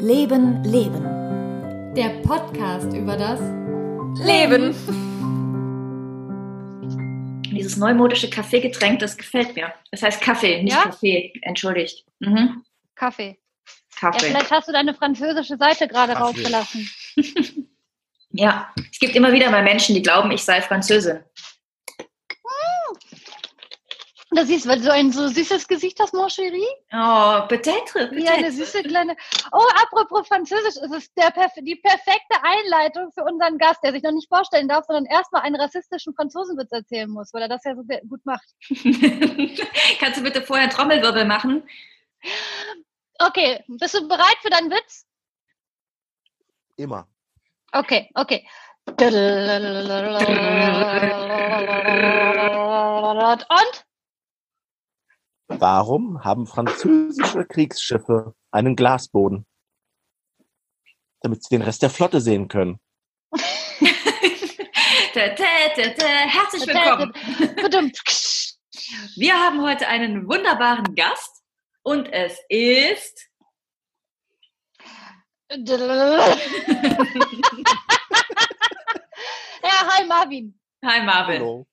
Leben, 0.00 0.64
Leben. 0.64 1.94
Der 1.94 2.08
Podcast 2.26 2.92
über 2.92 3.16
das 3.16 3.38
Leben. 4.26 4.74
Dieses 7.52 7.76
neumodische 7.76 8.28
Kaffeegetränk, 8.28 8.98
das 8.98 9.16
gefällt 9.16 9.54
mir. 9.54 9.72
Das 9.92 10.02
heißt 10.02 10.20
Kaffee, 10.20 10.60
nicht 10.64 10.72
Ja? 10.74 10.82
Kaffee. 10.86 11.32
Entschuldigt. 11.42 12.04
Mhm. 12.18 12.64
Kaffee. 12.96 13.38
Ja, 14.02 14.10
Kaffee. 14.10 14.26
vielleicht 14.26 14.50
hast 14.50 14.66
du 14.68 14.72
deine 14.72 14.92
französische 14.92 15.56
Seite 15.56 15.86
gerade 15.86 16.14
Kaffee. 16.14 16.24
rausgelassen. 16.42 16.90
Ja, 18.38 18.70
es 18.92 18.98
gibt 18.98 19.14
immer 19.16 19.32
wieder 19.32 19.50
mal 19.50 19.62
Menschen, 19.62 19.94
die 19.94 20.02
glauben, 20.02 20.30
ich 20.30 20.42
sei 20.42 20.60
Französin. 20.60 21.20
Da 24.30 24.44
siehst 24.44 24.66
weil 24.66 24.78
du 24.78 24.84
so 24.84 24.90
ein 24.90 25.12
so 25.12 25.28
süßes 25.28 25.68
Gesicht 25.68 26.00
hast, 26.00 26.12
mon 26.12 26.28
chéri. 26.28 26.66
Oh, 26.92 27.46
peut-être. 27.46 28.10
Wie 28.10 28.26
eine 28.26 28.48
peut-être. 28.48 28.56
süße 28.56 28.82
kleine. 28.82 29.16
Oh, 29.52 29.62
apropos 29.82 30.26
Französisch, 30.26 30.74
es 30.82 30.90
ist 30.90 31.16
der, 31.16 31.32
die 31.62 31.76
perfekte 31.76 32.42
Einleitung 32.42 33.12
für 33.12 33.22
unseren 33.22 33.56
Gast, 33.56 33.84
der 33.84 33.92
sich 33.92 34.02
noch 34.02 34.10
nicht 34.10 34.28
vorstellen 34.28 34.66
darf, 34.66 34.84
sondern 34.86 35.06
erstmal 35.06 35.42
einen 35.42 35.54
rassistischen 35.54 36.12
Franzosenwitz 36.14 36.72
erzählen 36.72 37.08
muss, 37.08 37.32
weil 37.32 37.42
er 37.42 37.48
das 37.48 37.62
ja 37.64 37.76
so 37.76 37.82
sehr 37.82 38.00
gut 38.02 38.26
macht. 38.26 38.44
Kannst 40.00 40.18
du 40.18 40.24
bitte 40.24 40.42
vorher 40.42 40.70
Trommelwirbel 40.70 41.24
machen? 41.24 41.62
Okay, 43.20 43.62
bist 43.68 43.94
du 43.94 44.08
bereit 44.08 44.36
für 44.42 44.50
deinen 44.50 44.70
Witz? 44.70 45.06
Immer. 46.76 47.06
Okay, 47.72 48.10
okay. 48.14 48.46
Und? 53.48 53.85
Warum 55.48 56.24
haben 56.24 56.46
französische 56.46 57.44
Kriegsschiffe 57.44 58.34
einen 58.50 58.76
Glasboden? 58.76 59.46
Damit 61.20 61.44
sie 61.44 61.50
den 61.56 61.62
Rest 61.62 61.82
der 61.82 61.90
Flotte 61.90 62.20
sehen 62.20 62.48
können. 62.48 62.80
Herzlich 65.14 66.66
willkommen. 66.66 67.12
Wir 69.16 69.34
haben 69.34 69.62
heute 69.62 69.88
einen 69.88 70.28
wunderbaren 70.28 70.94
Gast 70.94 71.42
und 71.82 72.12
es 72.12 72.38
ist 72.48 73.30
Ja, 79.62 79.86
hi 79.88 80.04
Marvin. 80.06 80.58
Hi 80.84 81.02
Marvin. 81.02 81.40
Hallo. 81.40 81.66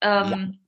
Ähm, 0.00 0.67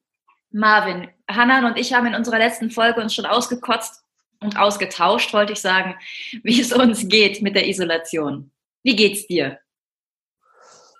Marvin, 0.52 1.08
Hanan 1.28 1.64
und 1.64 1.78
ich 1.78 1.92
haben 1.92 2.06
in 2.06 2.14
unserer 2.14 2.38
letzten 2.38 2.70
Folge 2.70 3.00
uns 3.00 3.14
schon 3.14 3.26
ausgekotzt 3.26 4.02
und 4.40 4.58
ausgetauscht, 4.58 5.32
wollte 5.32 5.52
ich 5.52 5.60
sagen, 5.60 5.94
wie 6.42 6.60
es 6.60 6.72
uns 6.72 7.08
geht 7.08 7.42
mit 7.42 7.54
der 7.54 7.68
Isolation. 7.68 8.50
Wie 8.82 8.96
geht's 8.96 9.26
dir? 9.26 9.58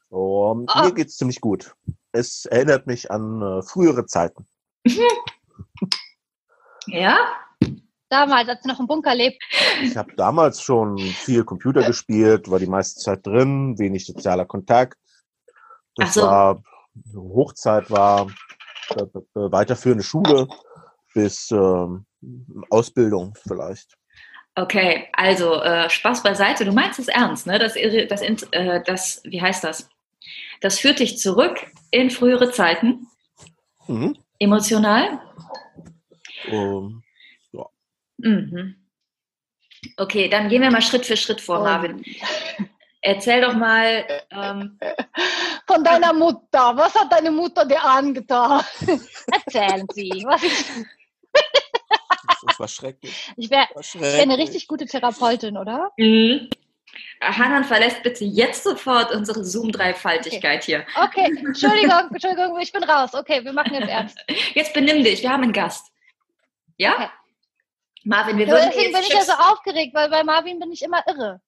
Um, 0.09 0.67
Ah. 0.69 0.85
Mir 0.85 0.95
geht's 0.95 1.17
ziemlich 1.17 1.41
gut. 1.41 1.75
Es 2.13 2.45
erinnert 2.45 2.87
mich 2.87 3.11
an 3.11 3.41
äh, 3.43 3.63
frühere 3.63 4.07
Zeiten. 4.07 4.47
Ja? 6.87 7.19
Damals, 8.09 8.49
als 8.49 8.63
du 8.63 8.69
noch 8.69 8.81
im 8.81 8.89
Bunker 8.89 9.15
lebt. 9.15 9.41
Ich 9.83 9.97
habe 9.97 10.13
damals 10.17 10.61
schon 10.63 10.99
viel 10.99 11.45
Computer 11.45 11.83
gespielt, 11.85 12.51
war 12.51 12.59
die 12.59 12.67
meiste 12.67 13.01
Zeit 13.01 13.25
drin, 13.25 13.79
wenig 13.79 14.05
sozialer 14.05 14.47
Kontakt. 14.47 14.99
Das 15.95 16.09
Ach 16.09 16.13
so. 16.15 16.23
war 16.23 16.63
Hochzeit 17.15 17.89
war 17.91 18.27
weiterführende 19.35 20.05
Schule 20.05 20.47
bis 21.15 21.51
ähm, 21.51 22.07
Ausbildung 22.71 23.35
vielleicht. 23.47 23.97
Okay, 24.57 25.09
also 25.13 25.63
äh, 25.63 25.89
Spaß 25.89 26.23
beiseite. 26.23 26.65
Du 26.65 26.73
meinst 26.73 26.99
es 26.99 27.09
ernst, 27.09 27.47
ne? 27.47 27.59
Das, 27.59 27.75
das, 28.09 28.23
äh, 28.53 28.83
das, 28.85 29.23
wie 29.25 29.41
heißt 29.41 29.65
das? 29.65 29.89
Das 30.61 30.79
führt 30.79 30.99
dich 30.99 31.19
zurück 31.19 31.67
in 31.91 32.11
frühere 32.11 32.51
Zeiten, 32.51 33.07
Mhm. 33.89 34.17
emotional. 34.39 35.21
Ähm, 36.47 37.03
Mhm. 38.19 38.77
Okay, 39.97 40.29
dann 40.29 40.51
gehen 40.51 40.61
wir 40.61 40.71
mal 40.71 40.83
Schritt 40.83 41.07
für 41.07 41.17
Schritt 41.17 41.41
vor, 41.41 41.61
Oh. 41.61 41.65
Marvin. 41.65 42.05
Erzähl 43.03 43.41
doch 43.41 43.55
mal, 43.55 44.05
ähm, 44.31 44.79
Von 45.67 45.85
deiner 45.85 46.13
Mutter. 46.13 46.77
Was 46.77 46.95
hat 46.95 47.13
deine 47.13 47.31
Mutter 47.31 47.65
dir 47.65 47.83
angetan? 47.83 48.63
Erzählen 49.47 49.87
Sie. 49.93 50.25
Was 50.27 50.43
ich 50.43 50.65
das 52.47 52.59
war 52.59 52.69
schrecklich. 52.69 53.33
ich 53.37 53.51
wäre 53.51 53.69
wär 53.75 54.23
eine 54.23 54.39
richtig 54.39 54.67
gute 54.67 54.87
Therapeutin, 54.87 55.57
oder? 55.57 55.93
Mhm. 55.97 56.49
Hanan 57.23 57.65
verlässt 57.65 58.03
bitte 58.03 58.25
jetzt 58.25 58.65
sofort 58.65 59.13
unsere 59.13 59.45
Zoom-Dreifaltigkeit 59.45 60.65
hier. 60.65 60.87
Okay, 60.97 61.33
Entschuldigung, 61.37 62.09
Entschuldigung, 62.11 62.59
ich 62.59 62.73
bin 62.73 62.83
raus. 62.83 63.15
Okay, 63.15 63.45
wir 63.45 63.53
machen 63.53 63.75
jetzt 63.75 63.89
ernst. 63.89 64.19
Jetzt 64.55 64.73
benimm 64.73 65.05
dich, 65.05 65.23
wir 65.23 65.31
haben 65.31 65.43
einen 65.43 65.53
Gast. 65.53 65.93
Ja? 66.79 66.95
Okay. 66.95 67.09
Marvin, 68.05 68.39
wir 68.39 68.49
würden 68.49 68.71
deswegen 68.73 68.93
bin 68.93 69.03
ich 69.03 69.13
ja 69.13 69.23
so 69.23 69.33
aufgeregt, 69.33 69.95
weil 69.95 70.09
bei 70.09 70.25
Marvin 70.25 70.59
bin 70.59 70.73
ich 70.73 70.83
immer 70.83 71.05
irre. 71.07 71.41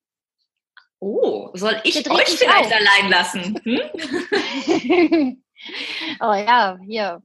Oh, 1.04 1.50
soll 1.54 1.80
ich 1.82 1.96
euch 2.08 2.28
vielleicht 2.38 2.66
auf. 2.66 2.72
allein 2.72 3.10
lassen? 3.10 3.60
Hm? 3.64 3.80
oh 6.20 6.32
ja, 6.32 6.78
hier. 6.86 7.20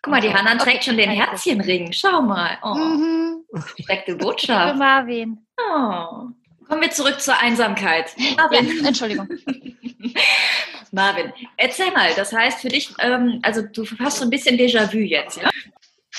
Guck 0.00 0.12
mal, 0.12 0.20
die. 0.20 0.32
Hanan 0.32 0.60
Okay, 0.60 0.70
trägt 0.70 0.84
schon 0.84 0.96
den. 0.96 1.10
Herzchenring. 1.10 1.92
Schau 1.92 2.22
mal. 2.22 2.56
Oh, 2.62 2.74
Mhm. 2.74 3.44
direkte 3.76 4.12
Für 4.12 4.18
Botschaft. 4.18 4.76
Marvin. 4.76 5.44
Oh. 5.58 6.28
Kommen 6.68 6.82
wir 6.82 6.90
zurück 6.92 7.20
zur 7.20 7.36
Einsamkeit. 7.36 8.14
Ja, 8.16 8.36
Marvin, 8.36 8.86
Entschuldigung. 8.86 9.28
Marvin, 10.92 11.32
erzähl 11.56 11.90
mal, 11.90 12.14
das 12.14 12.32
heißt 12.32 12.60
für 12.60 12.68
dich, 12.68 12.94
ähm, 13.00 13.40
also 13.42 13.62
du 13.62 13.84
hast 13.98 14.18
so 14.18 14.24
ein 14.24 14.30
bisschen 14.30 14.56
Déjà-vu 14.56 14.98
jetzt, 14.98 15.38
ja? 15.42 15.50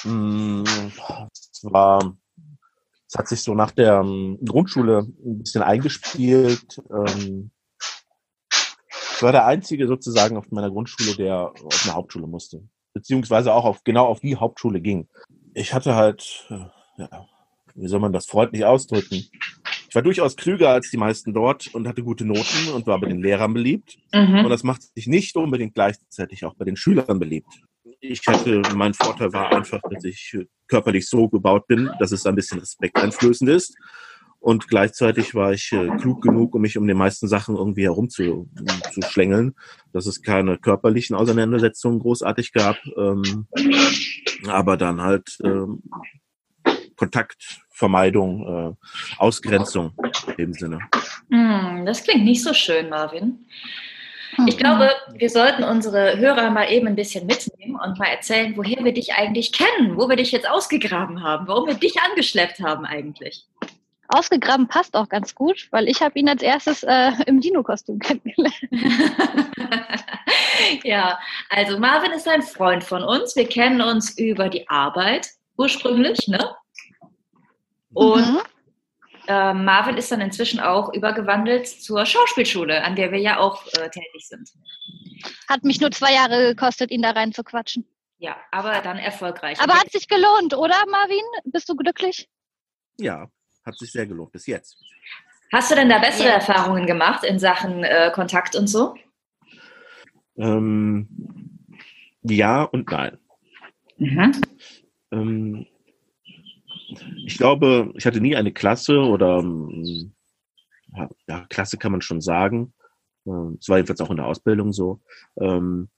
Mm, 0.03 0.65
war, 1.63 2.17
es 3.15 3.19
hat 3.19 3.27
sich 3.29 3.43
so 3.43 3.55
nach 3.55 3.71
der 3.71 4.01
ähm, 4.01 4.37
Grundschule 4.45 5.07
ein 5.25 5.39
bisschen 5.39 5.61
eingespielt. 5.61 6.81
Ähm, 6.91 7.51
ich 9.15 9.21
war 9.21 9.31
der 9.31 9.45
Einzige 9.45 9.87
sozusagen 9.87 10.35
auf 10.35 10.51
meiner 10.51 10.69
Grundschule, 10.69 11.15
der 11.15 11.53
auf 11.63 11.85
eine 11.85 11.93
Hauptschule 11.93 12.27
musste. 12.27 12.67
Beziehungsweise 12.93 13.53
auch 13.53 13.63
auf, 13.63 13.85
genau 13.85 14.05
auf 14.05 14.19
die 14.19 14.35
Hauptschule 14.35 14.81
ging. 14.81 15.07
Ich 15.53 15.73
hatte 15.73 15.95
halt, 15.95 16.45
äh, 16.49 16.65
ja, 16.97 17.25
wie 17.75 17.87
soll 17.87 18.01
man 18.01 18.11
das 18.11 18.25
freundlich 18.25 18.65
ausdrücken? 18.65 19.23
Ich 19.87 19.95
war 19.95 20.01
durchaus 20.01 20.35
klüger 20.35 20.71
als 20.71 20.89
die 20.91 20.97
meisten 20.97 21.33
dort 21.33 21.73
und 21.73 21.87
hatte 21.87 22.03
gute 22.03 22.25
Noten 22.25 22.67
und 22.73 22.85
war 22.85 22.99
bei 22.99 23.07
den 23.07 23.21
Lehrern 23.21 23.53
beliebt. 23.53 23.97
Und 24.11 24.43
Mhm. 24.43 24.49
das 24.49 24.63
macht 24.63 24.81
sich 24.93 25.07
nicht 25.07 25.37
unbedingt 25.37 25.73
gleichzeitig 25.73 26.43
auch 26.43 26.55
bei 26.55 26.65
den 26.65 26.75
Schülern 26.75 27.17
beliebt. 27.17 27.47
Ich 28.01 28.27
hatte, 28.27 28.61
mein 28.75 28.93
Vorteil 28.93 29.31
war 29.31 29.53
einfach, 29.53 29.79
dass 29.89 30.03
ich 30.03 30.37
körperlich 30.67 31.07
so 31.07 31.29
gebaut 31.29 31.67
bin, 31.67 31.89
dass 31.99 32.11
es 32.11 32.25
ein 32.25 32.35
bisschen 32.35 32.59
respekteinflößend 32.59 33.49
ist. 33.49 33.75
Und 34.39 34.67
gleichzeitig 34.67 35.33
war 35.33 35.53
ich 35.53 35.71
äh, 35.71 35.87
klug 35.97 36.21
genug, 36.21 36.53
um 36.53 36.61
mich 36.61 36.77
um 36.77 36.87
die 36.87 36.93
meisten 36.93 37.27
Sachen 37.27 37.55
irgendwie 37.55 37.83
herumzu 37.83 38.47
zu 38.91 39.01
schlängeln, 39.01 39.55
dass 39.91 40.05
es 40.05 40.21
keine 40.21 40.59
körperlichen 40.59 41.15
Auseinandersetzungen 41.15 41.99
großartig 41.99 42.53
gab, 42.53 42.77
ähm, 42.95 43.47
aber 44.47 44.77
dann 44.77 45.01
halt 45.01 45.39
ähm, 45.43 45.81
Kontaktvermeidung, 46.95 48.47
äh, 48.47 48.73
Ausgrenzung 49.17 49.93
dem 50.37 50.53
Sinne. 50.53 50.79
Hm, 51.31 51.83
das 51.85 52.03
klingt 52.03 52.25
nicht 52.25 52.43
so 52.43 52.53
schön, 52.53 52.89
Marvin. 52.89 53.47
Mhm. 54.37 54.47
Ich 54.47 54.57
glaube, 54.57 54.91
wir 55.13 55.29
sollten 55.29 55.63
unsere 55.63 56.17
Hörer 56.17 56.49
mal 56.49 56.71
eben 56.71 56.87
ein 56.87 56.95
bisschen 56.95 57.25
mitnehmen 57.25 57.75
und 57.75 57.99
mal 57.99 58.07
erzählen, 58.07 58.53
woher 58.55 58.83
wir 58.83 58.93
dich 58.93 59.13
eigentlich 59.13 59.51
kennen, 59.51 59.97
wo 59.97 60.09
wir 60.09 60.15
dich 60.15 60.31
jetzt 60.31 60.49
ausgegraben 60.49 61.23
haben, 61.23 61.47
warum 61.47 61.67
wir 61.67 61.75
dich 61.75 61.95
angeschleppt 62.01 62.59
haben 62.59 62.85
eigentlich. 62.85 63.45
Ausgegraben 64.07 64.67
passt 64.67 64.95
auch 64.95 65.09
ganz 65.09 65.33
gut, 65.33 65.67
weil 65.71 65.87
ich 65.87 66.01
habe 66.01 66.17
ihn 66.19 66.29
als 66.29 66.43
erstes 66.43 66.83
äh, 66.83 67.11
im 67.25 67.41
Dino-Kostüm 67.41 67.99
kennengelernt. 67.99 68.55
ja, 70.83 71.19
also 71.49 71.79
Marvin 71.79 72.11
ist 72.11 72.27
ein 72.27 72.43
Freund 72.43 72.83
von 72.83 73.03
uns. 73.03 73.35
Wir 73.35 73.47
kennen 73.47 73.81
uns 73.81 74.17
über 74.17 74.49
die 74.49 74.69
Arbeit 74.69 75.29
ursprünglich, 75.57 76.27
ne? 76.27 76.55
Und 77.93 78.33
Mhm. 78.33 78.39
Äh, 79.27 79.53
Marvin 79.53 79.97
ist 79.97 80.11
dann 80.11 80.21
inzwischen 80.21 80.59
auch 80.59 80.93
übergewandelt 80.93 81.67
zur 81.67 82.05
Schauspielschule, 82.05 82.83
an 82.83 82.95
der 82.95 83.11
wir 83.11 83.19
ja 83.19 83.39
auch 83.39 83.65
äh, 83.73 83.89
tätig 83.89 84.27
sind. 84.27 84.51
Hat 85.47 85.63
mich 85.63 85.81
nur 85.81 85.91
zwei 85.91 86.13
Jahre 86.13 86.53
gekostet, 86.53 86.91
ihn 86.91 87.01
da 87.01 87.11
rein 87.11 87.33
zu 87.33 87.43
quatschen. 87.43 87.85
Ja, 88.17 88.37
aber 88.51 88.81
dann 88.81 88.97
erfolgreich. 88.97 89.59
Aber 89.61 89.73
hat 89.73 89.91
sich 89.91 90.07
gelohnt, 90.07 90.53
oder, 90.53 90.75
Marvin? 90.89 91.23
Bist 91.45 91.67
du 91.69 91.75
glücklich? 91.75 92.29
Ja, 92.97 93.27
hat 93.65 93.77
sich 93.77 93.91
sehr 93.91 94.07
gelohnt 94.07 94.31
bis 94.31 94.47
jetzt. 94.47 94.77
Hast 95.51 95.71
du 95.71 95.75
denn 95.75 95.89
da 95.89 95.99
bessere 95.99 96.29
Ja. 96.29 96.33
Erfahrungen 96.35 96.85
gemacht 96.85 97.23
in 97.23 97.39
Sachen 97.39 97.83
äh, 97.83 98.11
Kontakt 98.13 98.55
und 98.55 98.67
so? 98.67 98.95
Ähm, 100.37 101.07
ja 102.23 102.63
und 102.63 102.89
nein. 102.89 103.17
Mhm. 103.97 104.41
Ähm, 105.11 105.67
ich 107.25 107.37
glaube, 107.37 107.91
ich 107.95 108.05
hatte 108.05 108.21
nie 108.21 108.35
eine 108.35 108.53
Klasse 108.53 108.99
oder 108.99 109.39
ähm, 109.39 110.13
ja, 111.27 111.45
Klasse 111.49 111.77
kann 111.77 111.91
man 111.91 112.01
schon 112.01 112.21
sagen. 112.21 112.73
Ähm, 113.25 113.57
Es 113.59 113.69
war 113.69 113.77
jedenfalls 113.77 114.01
auch 114.01 114.11
in 114.11 114.17
der 114.17 114.27
Ausbildung 114.27 114.73
so, 114.73 115.01
ähm, 115.37 115.89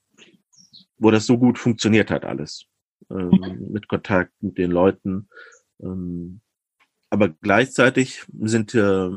wo 0.98 1.10
das 1.10 1.26
so 1.26 1.38
gut 1.38 1.58
funktioniert 1.58 2.10
hat 2.10 2.24
alles. 2.24 2.66
Mit 3.10 3.88
Kontakt 3.88 4.32
mit 4.40 4.58
den 4.58 4.70
Leuten. 4.70 5.30
Aber 7.10 7.28
gleichzeitig 7.40 8.24
sind 8.40 8.74
äh, 8.74 9.10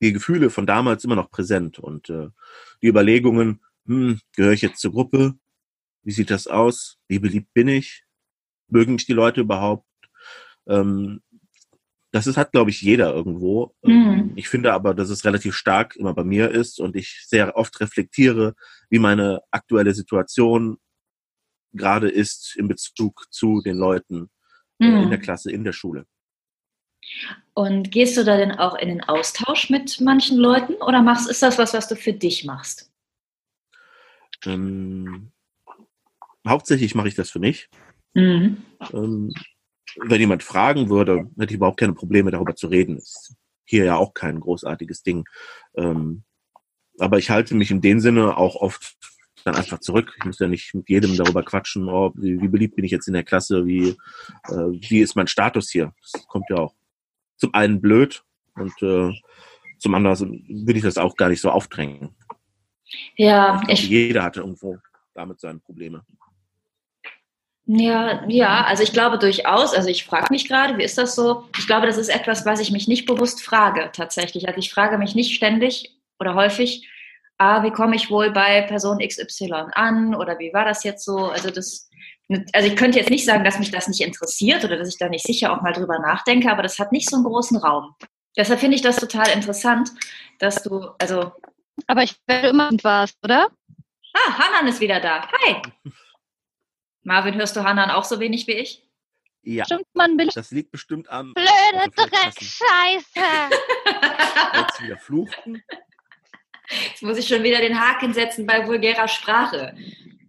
die 0.00 0.12
Gefühle 0.12 0.50
von 0.50 0.66
damals 0.66 1.04
immer 1.04 1.14
noch 1.14 1.30
präsent 1.30 1.78
und 1.78 2.10
äh, 2.10 2.28
die 2.82 2.88
Überlegungen, 2.88 3.60
hm, 3.86 4.20
gehöre 4.34 4.52
ich 4.52 4.62
jetzt 4.62 4.80
zur 4.80 4.92
Gruppe? 4.92 5.34
Wie 6.02 6.12
sieht 6.12 6.30
das 6.30 6.46
aus? 6.46 6.98
Wie 7.08 7.18
beliebt 7.18 7.52
bin 7.54 7.68
ich? 7.68 8.04
Mögen 8.68 8.94
mich 8.94 9.06
die 9.06 9.12
Leute 9.12 9.42
überhaupt? 9.42 9.85
Ähm, 10.68 11.22
das 12.12 12.26
ist, 12.26 12.36
hat, 12.36 12.52
glaube 12.52 12.70
ich, 12.70 12.80
jeder 12.80 13.12
irgendwo. 13.12 13.74
Mhm. 13.82 13.92
Ähm, 13.92 14.32
Ich 14.36 14.48
finde 14.48 14.72
aber, 14.72 14.94
dass 14.94 15.10
es 15.10 15.24
relativ 15.24 15.54
stark 15.54 15.96
immer 15.96 16.14
bei 16.14 16.24
mir 16.24 16.50
ist 16.50 16.80
und 16.80 16.96
ich 16.96 17.24
sehr 17.26 17.56
oft 17.56 17.80
reflektiere, 17.80 18.54
wie 18.88 18.98
meine 18.98 19.42
aktuelle 19.50 19.94
Situation 19.94 20.78
gerade 21.72 22.08
ist 22.08 22.56
in 22.56 22.68
Bezug 22.68 23.26
zu 23.30 23.60
den 23.60 23.76
Leuten 23.76 24.30
äh, 24.80 24.86
in 24.86 25.10
der 25.10 25.18
Mhm. 25.18 25.22
Klasse, 25.22 25.52
in 25.52 25.64
der 25.64 25.72
Schule. 25.72 26.06
Und 27.54 27.90
gehst 27.90 28.16
du 28.16 28.24
da 28.24 28.36
denn 28.36 28.52
auch 28.52 28.76
in 28.76 28.88
den 28.88 29.02
Austausch 29.02 29.70
mit 29.70 30.00
manchen 30.00 30.38
Leuten 30.38 30.74
oder 30.74 31.02
machst, 31.02 31.28
ist 31.28 31.42
das 31.42 31.58
was, 31.58 31.74
was 31.74 31.88
du 31.88 31.96
für 31.96 32.12
dich 32.12 32.44
machst? 32.44 32.90
Ähm, 34.44 35.32
hauptsächlich 36.46 36.94
mache 36.94 37.08
ich 37.08 37.14
das 37.14 37.30
für 37.30 37.38
mich. 37.38 37.68
Mhm. 38.14 38.62
Ähm, 38.92 39.32
wenn 39.96 40.20
jemand 40.20 40.42
fragen 40.42 40.90
würde, 40.90 41.30
hätte 41.38 41.52
ich 41.52 41.56
überhaupt 41.56 41.78
keine 41.78 41.94
Probleme, 41.94 42.30
darüber 42.30 42.54
zu 42.54 42.66
reden. 42.66 42.96
Ist 42.96 43.34
hier 43.64 43.84
ja 43.84 43.96
auch 43.96 44.14
kein 44.14 44.40
großartiges 44.40 45.02
Ding. 45.02 45.24
Ähm, 45.76 46.24
aber 46.98 47.18
ich 47.18 47.30
halte 47.30 47.54
mich 47.54 47.70
in 47.70 47.80
dem 47.80 48.00
Sinne 48.00 48.36
auch 48.36 48.56
oft 48.56 48.96
dann 49.44 49.54
einfach 49.54 49.78
zurück. 49.78 50.14
Ich 50.18 50.24
muss 50.24 50.38
ja 50.38 50.48
nicht 50.48 50.74
mit 50.74 50.88
jedem 50.88 51.16
darüber 51.16 51.42
quatschen, 51.42 51.88
oh, 51.88 52.12
wie, 52.16 52.40
wie 52.40 52.48
beliebt 52.48 52.76
bin 52.76 52.84
ich 52.84 52.90
jetzt 52.90 53.06
in 53.06 53.14
der 53.14 53.24
Klasse, 53.24 53.66
wie, 53.66 53.90
äh, 54.48 54.68
wie 54.88 55.00
ist 55.00 55.14
mein 55.14 55.28
Status 55.28 55.70
hier. 55.70 55.92
Das 56.12 56.26
kommt 56.26 56.46
ja 56.50 56.56
auch 56.56 56.74
zum 57.36 57.54
einen 57.54 57.80
blöd 57.80 58.24
und 58.54 58.72
äh, 58.82 59.12
zum 59.78 59.94
anderen 59.94 60.44
will 60.48 60.76
ich 60.76 60.82
das 60.82 60.98
auch 60.98 61.16
gar 61.16 61.28
nicht 61.28 61.40
so 61.40 61.50
aufdrängen. 61.50 62.16
Ja, 63.16 63.62
Ich 63.68 63.88
jeder 63.88 64.22
hatte 64.22 64.40
irgendwo 64.40 64.78
damit 65.14 65.40
seine 65.40 65.58
Probleme. 65.58 66.04
Ja, 67.66 68.24
ja, 68.28 68.64
also 68.64 68.84
ich 68.84 68.92
glaube 68.92 69.18
durchaus, 69.18 69.74
also 69.74 69.88
ich 69.88 70.04
frage 70.04 70.28
mich 70.30 70.48
gerade, 70.48 70.78
wie 70.78 70.84
ist 70.84 70.98
das 70.98 71.16
so? 71.16 71.48
Ich 71.58 71.66
glaube, 71.66 71.86
das 71.86 71.98
ist 71.98 72.08
etwas, 72.08 72.46
was 72.46 72.60
ich 72.60 72.70
mich 72.70 72.86
nicht 72.86 73.06
bewusst 73.06 73.42
frage, 73.42 73.90
tatsächlich. 73.92 74.46
Also 74.46 74.60
ich 74.60 74.72
frage 74.72 74.98
mich 74.98 75.16
nicht 75.16 75.34
ständig 75.34 75.96
oder 76.20 76.34
häufig, 76.34 76.88
ah, 77.38 77.64
wie 77.64 77.72
komme 77.72 77.96
ich 77.96 78.08
wohl 78.08 78.30
bei 78.30 78.62
Person 78.62 78.98
XY 78.98 79.72
an 79.72 80.14
oder 80.14 80.38
wie 80.38 80.52
war 80.54 80.64
das 80.64 80.84
jetzt 80.84 81.04
so? 81.04 81.16
Also 81.16 81.50
das, 81.50 81.90
also 82.52 82.68
ich 82.68 82.76
könnte 82.76 82.98
jetzt 82.98 83.10
nicht 83.10 83.24
sagen, 83.24 83.42
dass 83.42 83.58
mich 83.58 83.72
das 83.72 83.88
nicht 83.88 84.00
interessiert 84.00 84.64
oder 84.64 84.76
dass 84.76 84.88
ich 84.88 84.98
da 84.98 85.08
nicht 85.08 85.26
sicher 85.26 85.52
auch 85.52 85.60
mal 85.60 85.72
drüber 85.72 85.98
nachdenke, 85.98 86.50
aber 86.52 86.62
das 86.62 86.78
hat 86.78 86.92
nicht 86.92 87.10
so 87.10 87.16
einen 87.16 87.24
großen 87.24 87.56
Raum. 87.56 87.96
Deshalb 88.36 88.60
finde 88.60 88.76
ich 88.76 88.82
das 88.82 88.96
total 88.96 89.28
interessant, 89.30 89.90
dass 90.38 90.62
du, 90.62 90.90
also, 91.00 91.32
Aber 91.88 92.04
ich 92.04 92.14
werde 92.28 92.48
immer 92.48 92.70
warst, 92.82 93.16
oder? 93.24 93.48
ah, 94.14 94.38
Hanan 94.38 94.68
ist 94.68 94.80
wieder 94.80 95.00
da. 95.00 95.26
Hi. 95.32 95.56
Marvin, 97.06 97.36
hörst 97.36 97.54
du 97.54 97.62
Hanan 97.62 97.90
auch 97.90 98.02
so 98.04 98.18
wenig 98.18 98.48
wie 98.48 98.52
ich? 98.54 98.82
Ja, 99.42 99.64
Stimmt, 99.64 99.86
man 99.94 100.16
bin 100.16 100.28
das 100.34 100.50
liegt 100.50 100.72
bestimmt 100.72 101.08
am, 101.08 101.32
blöde 101.34 101.88
Dreckscheiße. 101.94 103.20
als 104.52 104.80
wir 104.82 104.96
fluchten. 104.98 105.62
Jetzt 106.68 107.02
muss 107.04 107.16
ich 107.16 107.28
schon 107.28 107.44
wieder 107.44 107.60
den 107.60 107.80
Haken 107.80 108.12
setzen 108.12 108.44
bei 108.44 108.66
vulgärer 108.66 109.06
Sprache. 109.06 109.76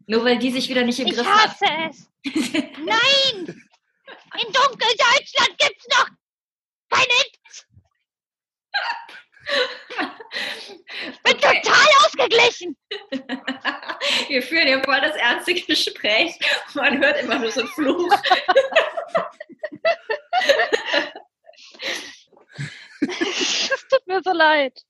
Nur 0.06 0.24
weil 0.24 0.38
die 0.38 0.52
sich 0.52 0.70
wieder 0.70 0.84
nicht 0.84 1.00
im 1.00 1.08
Ich 1.08 1.16
Griff 1.16 1.26
hat. 1.28 1.50
hasse 1.50 1.66
es. 1.90 2.12
Nein! 2.26 3.64
In 4.36 4.54
Dunkeldeutschland 4.54 5.56
gibt's 5.58 5.88
noch 5.90 6.08
keine. 6.92 7.08
Ich 9.48 11.22
bin 11.24 11.36
Okay. 11.36 11.62
total 11.64 11.88
ausgeglichen. 12.06 12.78
Wir 14.28 14.42
führen 14.42 14.68
hier 14.68 14.84
voll 14.84 15.00
das 15.02 15.16
ernste 15.16 15.54
Gespräch. 15.54 16.38
Man 16.74 17.00
hört 17.00 17.22
immer 17.22 17.40
nur 17.40 17.52
so 17.52 17.62
einen 17.62 17.70
Fluch. 17.70 18.14
Es 23.02 23.88
tut 23.90 24.08
mir 24.08 24.22
so 24.24 24.32
leid. 24.32 24.82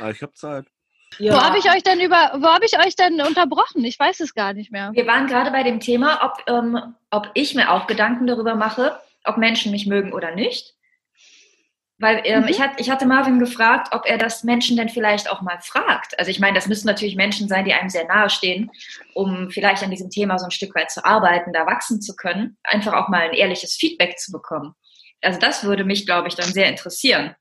Ah, 0.00 0.10
ich 0.10 0.22
habe 0.22 0.32
Zeit. 0.34 0.66
Ja. 1.18 1.34
Wo 1.34 1.40
habe 1.40 1.58
ich 1.58 1.68
euch 1.70 1.82
denn 1.82 2.00
über, 2.00 2.32
wo 2.38 2.46
habe 2.46 2.64
ich 2.64 2.78
euch 2.78 2.94
denn 2.94 3.20
unterbrochen? 3.20 3.84
Ich 3.84 3.98
weiß 3.98 4.20
es 4.20 4.34
gar 4.34 4.52
nicht 4.52 4.70
mehr. 4.70 4.90
Wir 4.92 5.06
waren 5.06 5.26
gerade 5.26 5.50
bei 5.50 5.62
dem 5.62 5.80
Thema, 5.80 6.22
ob, 6.24 6.44
ähm, 6.46 6.94
ob 7.10 7.30
ich 7.34 7.54
mir 7.54 7.72
auch 7.72 7.86
Gedanken 7.86 8.26
darüber 8.26 8.54
mache, 8.54 9.00
ob 9.24 9.36
Menschen 9.36 9.72
mich 9.72 9.86
mögen 9.86 10.12
oder 10.12 10.34
nicht. 10.34 10.74
Weil 12.00 12.22
ähm, 12.24 12.42
Mhm. 12.42 12.48
ich, 12.48 12.60
hat, 12.60 12.80
ich 12.80 12.90
hatte 12.90 13.06
Marvin 13.06 13.38
gefragt, 13.40 13.88
ob 13.92 14.06
er 14.06 14.18
das 14.18 14.44
Menschen 14.44 14.76
denn 14.76 14.88
vielleicht 14.88 15.28
auch 15.30 15.42
mal 15.42 15.58
fragt. 15.60 16.16
Also 16.18 16.30
ich 16.30 16.38
meine, 16.38 16.54
das 16.54 16.68
müssen 16.68 16.86
natürlich 16.86 17.16
Menschen 17.16 17.48
sein, 17.48 17.64
die 17.64 17.74
einem 17.74 17.88
sehr 17.88 18.06
nahe 18.06 18.30
stehen, 18.30 18.70
um 19.14 19.50
vielleicht 19.50 19.82
an 19.82 19.90
diesem 19.90 20.08
Thema 20.08 20.38
so 20.38 20.44
ein 20.44 20.52
Stück 20.52 20.74
weit 20.76 20.90
zu 20.92 21.04
arbeiten, 21.04 21.52
da 21.52 21.66
wachsen 21.66 22.00
zu 22.00 22.14
können, 22.14 22.56
einfach 22.62 22.92
auch 22.92 23.08
mal 23.08 23.22
ein 23.22 23.32
ehrliches 23.34 23.74
Feedback 23.74 24.16
zu 24.18 24.30
bekommen. 24.30 24.74
Also 25.22 25.40
das 25.40 25.64
würde 25.64 25.82
mich, 25.84 26.06
glaube 26.06 26.28
ich, 26.28 26.36
dann 26.36 26.52
sehr 26.52 26.68
interessieren. 26.68 27.34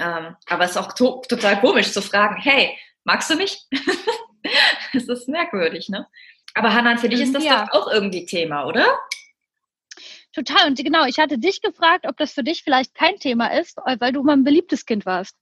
Ähm, 0.00 0.34
aber 0.48 0.64
es 0.64 0.72
ist 0.72 0.76
auch 0.76 0.92
to 0.94 1.22
total 1.28 1.60
komisch 1.60 1.92
zu 1.92 2.02
fragen, 2.02 2.36
hey, 2.42 2.76
magst 3.04 3.30
du 3.30 3.36
mich? 3.36 3.62
das 4.92 5.04
ist 5.08 5.28
merkwürdig, 5.28 5.88
ne? 5.88 6.06
Aber 6.54 6.74
Hanan, 6.74 6.98
für 6.98 7.08
dich 7.08 7.20
ist 7.20 7.34
das 7.34 7.44
Ja. 7.44 7.66
doch 7.66 7.82
auch 7.82 7.92
irgendwie 7.92 8.26
Thema, 8.26 8.66
oder? 8.66 8.98
Total. 10.32 10.66
Und 10.68 10.78
genau, 10.82 11.04
ich 11.06 11.18
hatte 11.18 11.38
dich 11.38 11.60
gefragt, 11.62 12.06
ob 12.06 12.16
das 12.16 12.32
für 12.32 12.44
dich 12.44 12.62
vielleicht 12.62 12.94
kein 12.94 13.16
Thema 13.16 13.46
ist, 13.58 13.76
weil 13.98 14.12
du 14.12 14.22
mal 14.22 14.34
ein 14.34 14.44
beliebtes 14.44 14.84
Kind 14.86 15.06
warst. 15.06 15.36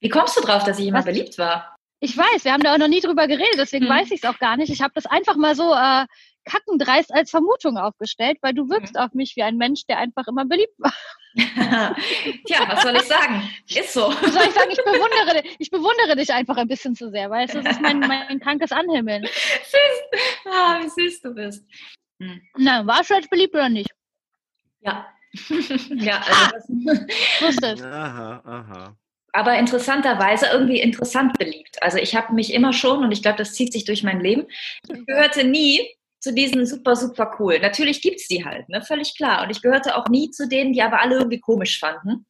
Wie 0.00 0.08
kommst 0.08 0.36
du 0.36 0.40
drauf, 0.42 0.64
dass 0.64 0.78
ich 0.78 0.86
immer 0.86 0.98
Was? 0.98 1.04
beliebt 1.06 1.38
war? 1.38 1.74
Ich 2.00 2.16
weiß, 2.16 2.44
wir 2.44 2.52
haben 2.52 2.62
da 2.62 2.74
auch 2.74 2.78
noch 2.78 2.88
nie 2.88 3.00
drüber 3.00 3.26
geredet, 3.26 3.54
deswegen 3.56 3.86
Hm. 3.88 3.92
weiß 3.94 4.10
ich 4.10 4.22
es 4.22 4.28
auch 4.28 4.38
gar 4.38 4.58
nicht. 4.58 4.70
Ich 4.70 4.82
habe 4.82 4.92
das 4.94 5.06
einfach 5.06 5.36
mal 5.36 5.54
so 5.54 5.72
äh, 5.72 6.04
kackendreist 6.44 7.14
als 7.14 7.30
Vermutung 7.30 7.78
aufgestellt, 7.78 8.36
weil 8.42 8.52
du 8.52 8.68
wirkst 8.68 8.98
auf 8.98 9.14
mich 9.14 9.36
wie 9.36 9.42
ein 9.42 9.56
Mensch, 9.56 9.86
der 9.86 9.98
einfach 9.98 10.26
immer 10.26 10.44
beliebt 10.44 10.74
war. 10.78 10.92
Tja, 12.46 12.68
was 12.68 12.82
soll 12.82 12.94
ich 12.96 13.02
sagen? 13.04 13.48
Ist 13.68 13.94
so. 13.94 14.10
Wie 14.10 14.30
soll 14.30 14.42
ich 14.44 14.52
sagen, 14.52 14.70
ich 14.70 14.84
bewundere, 14.84 15.42
ich 15.58 15.70
bewundere 15.70 16.16
dich 16.16 16.30
einfach 16.32 16.58
ein 16.58 16.68
bisschen 16.68 16.94
zu 16.94 17.10
sehr, 17.10 17.30
weil 17.30 17.46
es 17.48 17.54
ist 17.54 17.80
mein, 17.80 18.00
mein 18.00 18.38
krankes 18.40 18.70
Anhimmeln. 18.72 19.24
Süß. 19.24 20.20
Ah, 20.52 20.80
wie 20.82 20.88
süß 20.88 21.22
du 21.22 21.30
bist. 21.34 21.64
Hm. 22.20 22.40
Na, 22.56 22.86
warst 22.86 23.10
du 23.10 23.14
jetzt 23.14 23.30
beliebt 23.30 23.54
oder 23.54 23.68
nicht? 23.68 23.90
Ja. 24.80 25.06
ja, 25.90 26.20
also 26.20 26.50
das, 26.52 26.68
Wusste 27.40 27.66
es. 27.72 27.82
Aha, 27.82 28.42
aha. 28.44 28.96
aber 29.32 29.58
interessanterweise 29.58 30.46
irgendwie 30.46 30.80
interessant 30.80 31.36
beliebt. 31.38 31.82
Also 31.82 31.98
ich 31.98 32.14
habe 32.14 32.32
mich 32.34 32.52
immer 32.52 32.72
schon, 32.72 33.02
und 33.02 33.10
ich 33.10 33.22
glaube, 33.22 33.38
das 33.38 33.54
zieht 33.54 33.72
sich 33.72 33.84
durch 33.84 34.04
mein 34.04 34.20
Leben, 34.20 34.46
ich 34.88 35.06
gehörte 35.06 35.44
nie 35.44 35.80
zu 36.20 36.32
diesen 36.32 36.66
super, 36.66 36.96
super 36.96 37.36
cool. 37.38 37.58
Natürlich 37.58 38.00
gibt's 38.00 38.28
die 38.28 38.44
halt, 38.44 38.68
ne? 38.68 38.80
völlig 38.80 39.16
klar. 39.16 39.42
Und 39.42 39.50
ich 39.50 39.60
gehörte 39.60 39.96
auch 39.96 40.08
nie 40.08 40.30
zu 40.30 40.48
denen, 40.48 40.72
die 40.72 40.82
aber 40.82 41.02
alle 41.02 41.16
irgendwie 41.16 41.40
komisch 41.40 41.78
fanden, 41.78 42.26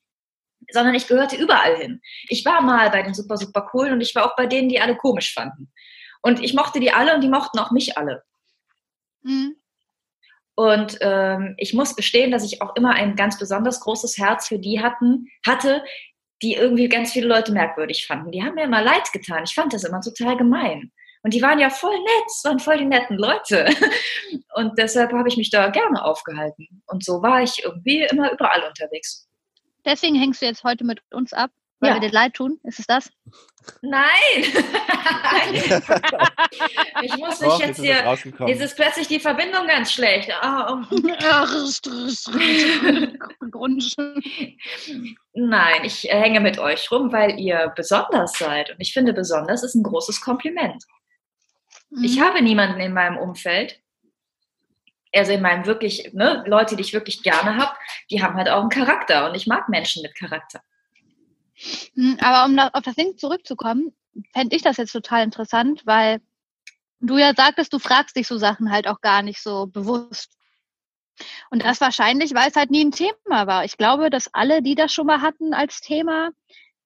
sondern 0.73 0.95
ich 0.95 1.07
gehörte 1.07 1.37
überall 1.37 1.77
hin. 1.77 2.01
Ich 2.29 2.45
war 2.45 2.61
mal 2.63 2.91
bei 2.91 3.03
den 3.03 3.15
super, 3.15 3.37
super 3.37 3.63
coolen 3.63 3.93
und 3.93 4.01
ich 4.01 4.15
war 4.15 4.25
auch 4.25 4.35
bei 4.35 4.47
denen, 4.47 4.69
die 4.69 4.81
alle 4.81 4.97
komisch 4.97 5.33
fanden. 5.33 5.71
Und 6.23 6.43
ich 6.43 6.55
mochte 6.55 6.81
die 6.81 6.91
alle 6.91 7.15
und 7.15 7.21
die 7.21 7.29
mochten 7.29 7.59
auch 7.59 7.71
mich 7.71 7.99
alle. 7.99 8.25
Mhm. 9.23 9.57
Und 10.57 10.99
ähm, 11.01 11.55
ich 11.59 11.75
muss 11.75 11.97
gestehen, 11.97 12.31
dass 12.31 12.45
ich 12.45 12.63
auch 12.63 12.77
immer 12.77 12.91
ein 12.91 13.17
ganz 13.17 13.39
besonders 13.39 13.81
großes 13.81 14.19
Herz 14.19 14.49
für 14.49 14.59
die 14.59 14.81
hatten, 14.81 15.29
hatte, 15.45 15.83
die 16.43 16.55
irgendwie 16.55 16.89
ganz 16.89 17.13
viele 17.13 17.27
Leute 17.27 17.53
merkwürdig 17.53 18.07
fanden. 18.07 18.31
Die 18.31 18.43
haben 18.43 18.55
mir 18.55 18.65
immer 18.65 18.83
leid 18.83 19.13
getan. 19.13 19.45
Ich 19.45 19.55
fand 19.55 19.73
das 19.73 19.85
immer 19.85 20.01
total 20.01 20.37
gemein. 20.37 20.93
Und 21.23 21.33
die 21.33 21.41
waren 21.41 21.59
ja 21.59 21.71
voll 21.71 21.97
nett, 21.99 22.45
waren 22.45 22.59
voll 22.61 22.79
die 22.79 22.85
netten 22.85 23.17
Leute. 23.17 23.67
Und 24.55 24.79
deshalb 24.79 25.13
habe 25.13 25.29
ich 25.29 25.39
mich 25.39 25.51
da 25.51 25.71
gerne 25.71 26.05
aufgehalten. 26.05 26.83
Und 26.87 27.03
so 27.03 27.23
war 27.23 27.43
ich 27.43 27.65
irgendwie 27.65 28.03
immer 28.11 28.31
überall 28.31 28.63
unterwegs. 28.69 29.27
Deswegen 29.87 30.17
hängst 30.17 30.43
du 30.43 30.47
jetzt 30.47 30.65
heute 30.65 30.85
mit 30.85 31.01
uns 31.11 31.33
ab, 31.33 31.51
weil 31.81 31.91
Ja. 31.91 31.97
wir 32.01 32.09
dir 32.09 32.13
leid 32.13 32.35
tun. 32.35 32.59
Ist 32.65 32.79
es 32.79 32.87
das? 32.87 33.11
Nein! 33.83 34.05
ich 37.03 37.17
muss 37.17 37.41
mich 37.41 37.59
jetzt 37.59 37.79
ist 37.79 37.79
es 37.79 37.85
hier. 37.85 38.17
Jetzt 38.47 38.61
ist 38.61 38.77
plötzlich 38.77 39.09
die 39.09 39.21
Verbindung 39.21 39.67
ganz 39.67 39.93
schlecht. 39.93 40.31
Nein, 45.33 45.85
ich 45.85 46.11
äh, 46.11 46.21
hänge 46.21 46.41
mit 46.41 46.59
euch 46.59 46.91
rum, 46.91 47.13
weil 47.13 47.39
ihr 47.39 47.73
besonders 47.75 48.39
seid. 48.39 48.71
Und 48.71 48.81
ich 48.81 48.93
finde, 48.93 49.13
besonders 49.13 49.63
ist 49.63 49.75
ein 49.75 49.83
großes 49.83 50.21
Kompliment. 50.21 50.85
Mhm. 51.91 52.05
Ich 52.05 52.21
habe 52.21 52.43
niemanden 52.43 52.81
in 52.81 52.93
meinem 52.93 53.17
Umfeld, 53.19 53.81
Also 55.15 55.33
in 55.33 55.43
meinem 55.43 55.65
wirklich, 55.67 56.11
ne, 56.13 56.45
Leute, 56.47 56.77
die 56.77 56.83
ich 56.83 56.93
wirklich 56.93 57.23
gerne 57.23 57.57
habe, 57.57 57.75
die 58.11 58.23
haben 58.23 58.35
halt 58.37 58.49
auch 58.49 58.61
einen 58.61 58.69
Charakter 58.71 59.29
und 59.29 59.35
ich 59.37 59.47
mag 59.47 59.69
Menschen 59.69 60.03
mit 60.03 60.15
Charakter. 60.17 60.61
Hm, 61.95 62.19
Aber 62.21 62.47
um 62.47 62.59
auf 62.59 62.83
das 62.83 62.97
Ding 62.97 63.17
zurückzukommen, 63.17 63.95
fände 64.33 64.57
ich 64.57 64.63
das 64.63 64.77
jetzt 64.77 64.93
total 64.93 65.25
interessant, 65.25 65.83
weil 65.87 66.21
du 67.01 67.19
ja 67.19 67.35
sagtest, 67.35 67.73
du 67.73 67.79
fragst 67.79 68.17
dich 68.17 68.27
so 68.27 68.39
Sachen 68.39 68.71
halt 68.71 68.89
auch 68.89 69.01
gar 69.01 69.23
nicht 69.23 69.43
so 69.43 69.67
bewusst. 69.67 70.37
Und 71.51 71.65
das 71.65 71.81
wahrscheinlich, 71.81 72.35
weil 72.35 72.49
es 72.49 72.57
halt 72.57 72.71
nie 72.71 72.85
ein 72.85 72.91
Thema 72.91 73.47
war. 73.47 73.65
Ich 73.65 73.77
glaube, 73.77 74.11
dass 74.11 74.33
alle, 74.33 74.63
die 74.63 74.75
das 74.75 74.93
schon 74.93 75.07
mal 75.07 75.21
hatten 75.21 75.55
als 75.55 75.81
Thema, 75.81 76.31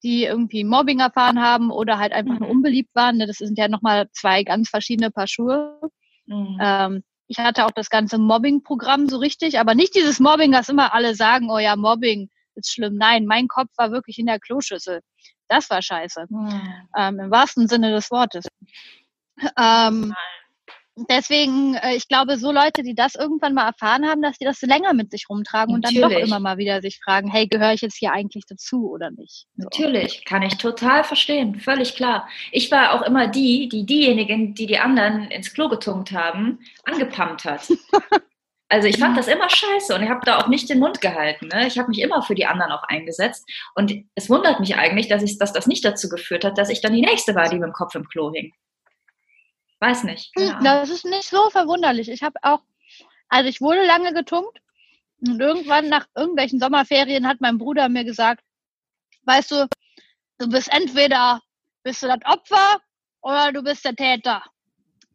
die 0.03 0.23
irgendwie 0.23 0.63
Mobbing 0.63 0.99
erfahren 0.99 1.41
haben 1.41 1.71
oder 1.71 1.97
halt 1.97 2.13
einfach 2.13 2.39
nur 2.39 2.49
Mhm. 2.49 2.55
unbeliebt 2.57 2.93
waren, 2.95 3.17
ne, 3.17 3.27
das 3.27 3.37
sind 3.37 3.57
ja 3.57 3.67
nochmal 3.67 4.09
zwei 4.11 4.43
ganz 4.43 4.69
verschiedene 4.69 5.11
Paar 5.11 5.27
Schuhe. 5.27 5.79
Mhm. 6.27 6.57
Ähm, 6.61 7.03
ich 7.27 7.37
hatte 7.39 7.65
auch 7.65 7.71
das 7.71 7.89
ganze 7.89 8.17
Mobbing-Programm 8.17 9.07
so 9.07 9.17
richtig, 9.17 9.59
aber 9.59 9.75
nicht 9.75 9.95
dieses 9.95 10.19
Mobbing, 10.19 10.51
dass 10.51 10.69
immer 10.69 10.93
alle 10.93 11.15
sagen, 11.15 11.49
oh 11.51 11.59
ja, 11.59 11.75
Mobbing 11.75 12.29
ist 12.59 12.73
schlimm. 12.73 12.95
Nein, 12.95 13.25
mein 13.25 13.47
Kopf 13.47 13.69
war 13.77 13.91
wirklich 13.91 14.19
in 14.19 14.25
der 14.25 14.39
Kloschüssel. 14.39 15.01
Das 15.47 15.69
war 15.69 15.81
scheiße. 15.81 16.25
Mhm. 16.29 16.61
Ähm, 16.97 17.19
Im 17.19 17.31
wahrsten 17.31 17.67
Sinne 17.67 17.91
des 17.91 18.11
Wortes. 18.11 18.45
Ähm, 19.57 20.13
deswegen, 21.09 21.75
äh, 21.75 21.95
ich 21.95 22.07
glaube, 22.07 22.37
so 22.37 22.51
Leute, 22.51 22.83
die 22.83 22.95
das 22.95 23.15
irgendwann 23.15 23.53
mal 23.53 23.67
erfahren 23.67 24.05
haben, 24.05 24.21
dass 24.21 24.37
die 24.37 24.45
das 24.45 24.61
länger 24.61 24.93
mit 24.93 25.11
sich 25.11 25.29
rumtragen 25.29 25.73
und 25.73 25.85
dann 25.85 25.93
doch 25.95 26.01
Natürlich. 26.09 26.27
immer 26.27 26.39
mal 26.39 26.57
wieder 26.57 26.81
sich 26.81 26.99
fragen, 27.03 27.29
hey, 27.29 27.47
gehöre 27.47 27.73
ich 27.73 27.81
jetzt 27.81 27.97
hier 27.97 28.11
eigentlich 28.11 28.45
dazu 28.47 28.89
oder 28.89 29.11
nicht? 29.11 29.47
So. 29.55 29.63
Natürlich, 29.63 30.25
kann 30.25 30.41
ich 30.41 30.57
total 30.57 31.03
verstehen, 31.03 31.59
völlig 31.59 31.95
klar. 31.95 32.27
Ich 32.51 32.71
war 32.71 32.93
auch 32.93 33.01
immer 33.03 33.27
die, 33.27 33.69
die 33.69 33.85
diejenigen, 33.85 34.53
die 34.53 34.65
die 34.65 34.79
anderen 34.79 35.31
ins 35.31 35.53
Klo 35.53 35.69
getunkt 35.69 36.11
haben, 36.11 36.59
angepumpt 36.83 37.45
hat. 37.45 37.67
Also 38.71 38.87
ich 38.87 38.99
fand 38.99 39.17
das 39.17 39.27
immer 39.27 39.49
scheiße 39.49 39.95
und 39.95 40.03
ich 40.03 40.09
habe 40.09 40.23
da 40.23 40.37
auch 40.37 40.47
nicht 40.47 40.69
den 40.69 40.77
Mund 40.77 41.01
gehalten. 41.01 41.47
Ne? 41.47 41.65
Ich 41.65 41.79
habe 41.79 41.89
mich 41.89 41.99
immer 42.01 42.21
für 42.21 42.35
die 42.35 42.45
anderen 42.45 42.71
auch 42.71 42.83
eingesetzt 42.83 43.49
und 43.73 43.91
es 44.13 44.29
wundert 44.29 44.59
mich 44.59 44.75
eigentlich, 44.75 45.07
dass, 45.07 45.23
ich, 45.23 45.39
dass 45.39 45.53
das 45.53 45.65
nicht 45.65 45.83
dazu 45.83 46.07
geführt 46.07 46.45
hat, 46.45 46.57
dass 46.59 46.69
ich 46.69 46.79
dann 46.79 46.93
die 46.93 47.01
Nächste 47.01 47.33
war, 47.33 47.49
die 47.49 47.55
mit 47.55 47.65
dem 47.65 47.73
Kopf 47.73 47.95
im 47.95 48.07
Klo 48.07 48.31
hing. 48.31 48.53
Weiß 49.79 50.03
nicht. 50.03 50.35
keine 50.35 50.57
Hm. 50.57 50.63
Das 50.63 50.89
ist 50.91 51.03
nicht 51.03 51.27
so 51.27 51.49
verwunderlich. 51.49 52.09
Ich 52.09 52.21
habe 52.21 52.35
auch, 52.43 52.61
also 53.27 53.49
ich 53.49 53.59
wurde 53.59 53.83
lange 53.85 54.13
getunkt 54.13 54.59
und 55.21 55.39
irgendwann 55.39 55.89
nach 55.89 56.05
irgendwelchen 56.15 56.59
Sommerferien 56.59 57.27
hat 57.27 57.41
mein 57.41 57.57
Bruder 57.57 57.89
mir 57.89 58.03
gesagt, 58.03 58.43
weißt 59.23 59.49
du, 59.49 59.67
du 60.37 60.47
bist 60.47 60.71
entweder 60.71 61.41
bist 61.83 62.03
du 62.03 62.07
das 62.07 62.19
Opfer 62.25 62.81
oder 63.21 63.51
du 63.51 63.63
bist 63.63 63.83
der 63.83 63.95
Täter. 63.95 64.43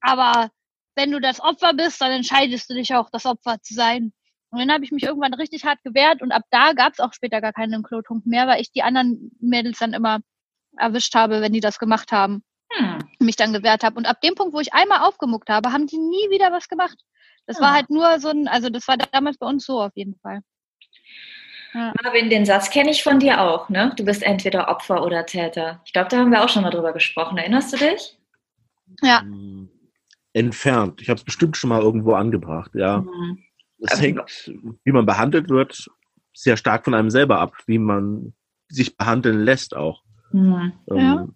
Aber 0.01 0.51
wenn 0.97 1.11
du 1.11 1.21
das 1.21 1.41
Opfer 1.41 1.73
bist, 1.75 2.01
dann 2.01 2.13
entscheidest 2.13 2.71
du 2.71 2.75
dich 2.75 2.95
auch, 2.95 3.11
das 3.11 3.27
Opfer 3.27 3.61
zu 3.63 3.75
sein. 3.75 4.13
Und 4.51 4.61
dann 4.61 4.71
habe 4.73 4.85
ich 4.85 4.93
mich 4.93 5.03
irgendwann 5.03 5.35
richtig 5.35 5.65
hart 5.65 5.83
gewehrt 5.83 6.23
und 6.23 6.31
ab 6.31 6.43
da 6.51 6.73
gab 6.75 6.93
es 6.93 7.01
auch 7.01 7.13
später 7.13 7.41
gar 7.41 7.53
keinen 7.53 7.83
Klotunk 7.83 8.25
mehr, 8.25 8.47
weil 8.47 8.61
ich 8.61 8.71
die 8.71 8.83
anderen 8.83 9.33
Mädels 9.41 9.79
dann 9.79 9.93
immer 9.93 10.21
erwischt 10.77 11.15
habe, 11.15 11.41
wenn 11.41 11.53
die 11.53 11.61
das 11.61 11.79
gemacht 11.79 12.13
haben 12.13 12.45
Hm. 12.71 12.99
mich 13.19 13.37
dann 13.37 13.53
gewehrt 13.53 13.83
habe. 13.85 13.97
Und 13.97 14.07
ab 14.07 14.21
dem 14.21 14.35
Punkt, 14.35 14.55
wo 14.55 14.61
ich 14.61 14.73
einmal 14.73 15.01
aufgemuckt 15.01 15.49
habe, 15.49 15.73
haben 15.73 15.87
die 15.87 15.99
nie 15.99 16.31
wieder 16.31 16.53
was 16.53 16.69
gemacht. 16.69 16.99
Das 17.47 17.61
war 17.61 17.71
Ah. 17.71 17.75
halt 17.75 17.91
nur 17.91 18.19
so 18.21 18.29
ein, 18.29 18.49
also 18.49 18.71
das 18.71 18.87
war 18.89 18.97
damals 18.97 19.39
bei 19.39 19.47
uns 19.47 19.65
so 19.67 19.81
auf 19.81 19.93
jeden 19.95 20.17
Fall. 20.21 20.41
Marvin, 22.03 22.31
den 22.31 22.47
Satz 22.47 22.71
kenne 22.71 22.91
ich 22.91 23.03
von 23.03 23.19
dir 23.19 23.41
auch. 23.41 23.69
Ne? 23.69 23.93
Du 23.97 24.05
bist 24.05 24.23
entweder 24.23 24.69
Opfer 24.69 25.05
oder 25.05 25.27
Täter. 25.27 25.81
Ich 25.85 25.93
glaube, 25.93 26.09
da 26.09 26.19
haben 26.19 26.31
wir 26.31 26.45
auch 26.45 26.49
schon 26.49 26.63
mal 26.63 26.71
drüber 26.71 26.93
gesprochen. 26.93 27.37
Erinnerst 27.37 27.73
du 27.73 27.77
dich? 27.79 28.17
Ja. 29.03 29.21
Ähm, 29.23 29.69
Entfernt. 30.35 31.01
Ich 31.01 31.09
habe 31.09 31.19
es 31.19 31.25
bestimmt 31.25 31.57
schon 31.57 31.71
mal 31.71 31.81
irgendwo 31.81 32.13
angebracht, 32.15 32.73
ja. 32.75 33.01
Mhm. 33.01 33.39
Es 33.79 34.01
hängt, 34.01 34.53
wie 34.85 34.93
man 34.93 35.07
behandelt 35.07 35.49
wird, 35.49 35.89
sehr 36.35 36.57
stark 36.57 36.85
von 36.85 36.95
einem 36.95 37.11
selber 37.11 37.39
ab, 37.39 37.55
wie 37.67 37.79
man 37.79 38.35
sich 38.69 38.97
behandeln 38.97 39.41
lässt 39.41 39.75
auch. 39.75 40.03
Mhm. 40.33 40.73
Ähm, 40.91 40.99
Ja. 40.99 41.29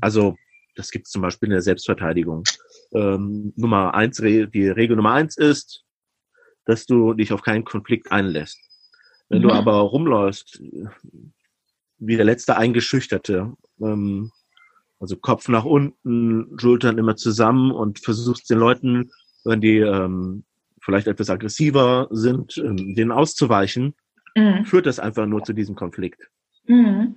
Also, 0.00 0.36
das 0.74 0.90
gibt 0.90 1.06
es 1.06 1.12
zum 1.12 1.22
Beispiel 1.22 1.46
in 1.48 1.52
der 1.52 1.62
Selbstverteidigung. 1.62 2.44
Ähm, 2.92 3.52
Nummer 3.56 3.94
eins, 3.94 4.16
die 4.16 4.68
Regel 4.68 4.96
Nummer 4.96 5.12
eins 5.12 5.36
ist, 5.36 5.84
dass 6.64 6.86
du 6.86 7.12
dich 7.14 7.32
auf 7.32 7.42
keinen 7.42 7.64
Konflikt 7.64 8.10
einlässt. 8.10 8.58
Wenn 9.28 9.42
du 9.42 9.48
Mhm. 9.48 9.54
aber 9.54 9.74
rumläufst, 9.80 10.62
wie 11.98 12.16
der 12.16 12.24
letzte 12.24 12.56
Eingeschüchterte, 12.56 13.52
ähm, 13.80 14.30
also 15.02 15.16
Kopf 15.16 15.48
nach 15.48 15.64
unten, 15.64 16.58
Schultern 16.58 16.96
immer 16.96 17.16
zusammen 17.16 17.72
und 17.72 17.98
versuchst 17.98 18.48
den 18.48 18.58
Leuten, 18.58 19.10
wenn 19.44 19.60
die 19.60 19.78
ähm, 19.78 20.44
vielleicht 20.80 21.08
etwas 21.08 21.28
aggressiver 21.28 22.06
sind, 22.10 22.56
ähm, 22.58 22.94
denen 22.94 23.12
auszuweichen, 23.12 23.94
Mhm. 24.36 24.64
führt 24.64 24.86
das 24.86 24.98
einfach 24.98 25.26
nur 25.26 25.42
zu 25.44 25.52
diesem 25.52 25.74
Konflikt. 25.74 26.30
Mhm. 26.66 27.16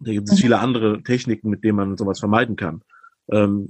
Da 0.00 0.12
gibt 0.12 0.28
es 0.28 0.36
Mhm. 0.36 0.42
viele 0.42 0.58
andere 0.58 1.02
Techniken, 1.04 1.50
mit 1.50 1.62
denen 1.62 1.76
man 1.76 1.96
sowas 1.96 2.18
vermeiden 2.18 2.56
kann. 2.56 2.82
Ähm, 3.30 3.68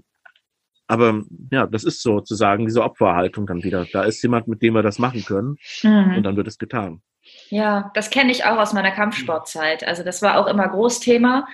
aber 0.87 1.23
ja, 1.51 1.67
das 1.67 1.85
ist 1.85 2.01
sozusagen 2.03 2.65
diese 2.65 2.83
Opferhaltung 2.83 3.47
dann 3.47 3.63
wieder. 3.63 3.87
Da 3.93 4.05
ist 4.05 4.23
jemand, 4.23 4.49
mit 4.49 4.63
dem 4.63 4.75
wir 4.75 4.83
das 4.83 4.99
machen 4.99 5.23
können 5.25 5.59
Mhm. 5.83 6.17
und 6.17 6.23
dann 6.23 6.37
wird 6.37 6.47
es 6.49 6.57
getan. 6.59 7.03
Ja, 7.51 7.91
das 7.95 8.09
kenne 8.09 8.31
ich 8.31 8.45
auch 8.45 8.57
aus 8.57 8.73
meiner 8.73 8.93
Kampfsportzeit. 8.93 9.87
Also 9.87 10.03
das 10.03 10.23
war 10.23 10.39
auch 10.39 10.47
immer 10.47 10.67
Großthema. 10.69 11.47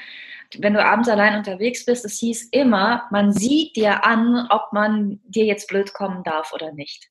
Wenn 0.60 0.74
du 0.74 0.84
abends 0.84 1.08
allein 1.08 1.36
unterwegs 1.36 1.84
bist, 1.84 2.04
es 2.04 2.18
hieß 2.18 2.48
immer, 2.52 3.06
man 3.10 3.32
sieht 3.32 3.76
dir 3.76 4.04
an, 4.04 4.46
ob 4.50 4.72
man 4.72 5.20
dir 5.24 5.44
jetzt 5.44 5.68
blöd 5.68 5.92
kommen 5.92 6.22
darf 6.22 6.52
oder 6.52 6.72
nicht. 6.72 7.08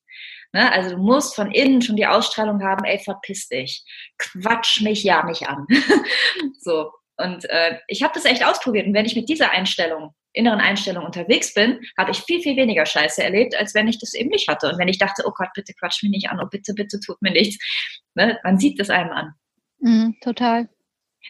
Ne? 0.52 0.70
Also 0.72 0.90
du 0.90 0.98
musst 0.98 1.34
von 1.34 1.50
innen 1.50 1.82
schon 1.82 1.96
die 1.96 2.06
Ausstrahlung 2.06 2.62
haben, 2.62 2.84
ey, 2.84 2.98
verpiss 2.98 3.48
dich. 3.48 3.84
Quatsch 4.18 4.82
mich 4.82 5.02
ja 5.02 5.24
nicht 5.24 5.48
an. 5.48 5.66
so. 6.60 6.90
Und 7.16 7.44
äh, 7.50 7.78
ich 7.88 8.02
habe 8.02 8.14
das 8.14 8.24
echt 8.24 8.44
ausprobiert. 8.44 8.86
Und 8.86 8.94
wenn 8.94 9.06
ich 9.06 9.16
mit 9.16 9.28
dieser 9.28 9.50
Einstellung, 9.50 10.14
inneren 10.32 10.60
Einstellung 10.60 11.04
unterwegs 11.04 11.54
bin, 11.54 11.80
habe 11.96 12.10
ich 12.10 12.18
viel, 12.18 12.40
viel 12.40 12.56
weniger 12.56 12.86
Scheiße 12.86 13.22
erlebt, 13.22 13.56
als 13.56 13.74
wenn 13.74 13.88
ich 13.88 13.98
das 13.98 14.14
eben 14.14 14.30
nicht 14.30 14.48
hatte. 14.48 14.68
Und 14.68 14.78
wenn 14.78 14.88
ich 14.88 14.98
dachte, 14.98 15.22
oh 15.26 15.32
Gott, 15.36 15.50
bitte 15.54 15.74
quatsch 15.74 16.02
mich 16.02 16.10
nicht 16.10 16.30
an, 16.30 16.40
oh 16.40 16.46
bitte, 16.50 16.74
bitte 16.74 16.98
tut 17.00 17.20
mir 17.22 17.30
nichts. 17.30 17.56
Ne? 18.14 18.38
Man 18.42 18.58
sieht 18.58 18.80
das 18.80 18.90
einem 18.90 19.12
an. 19.12 19.34
Mhm, 19.78 20.16
total. 20.20 20.68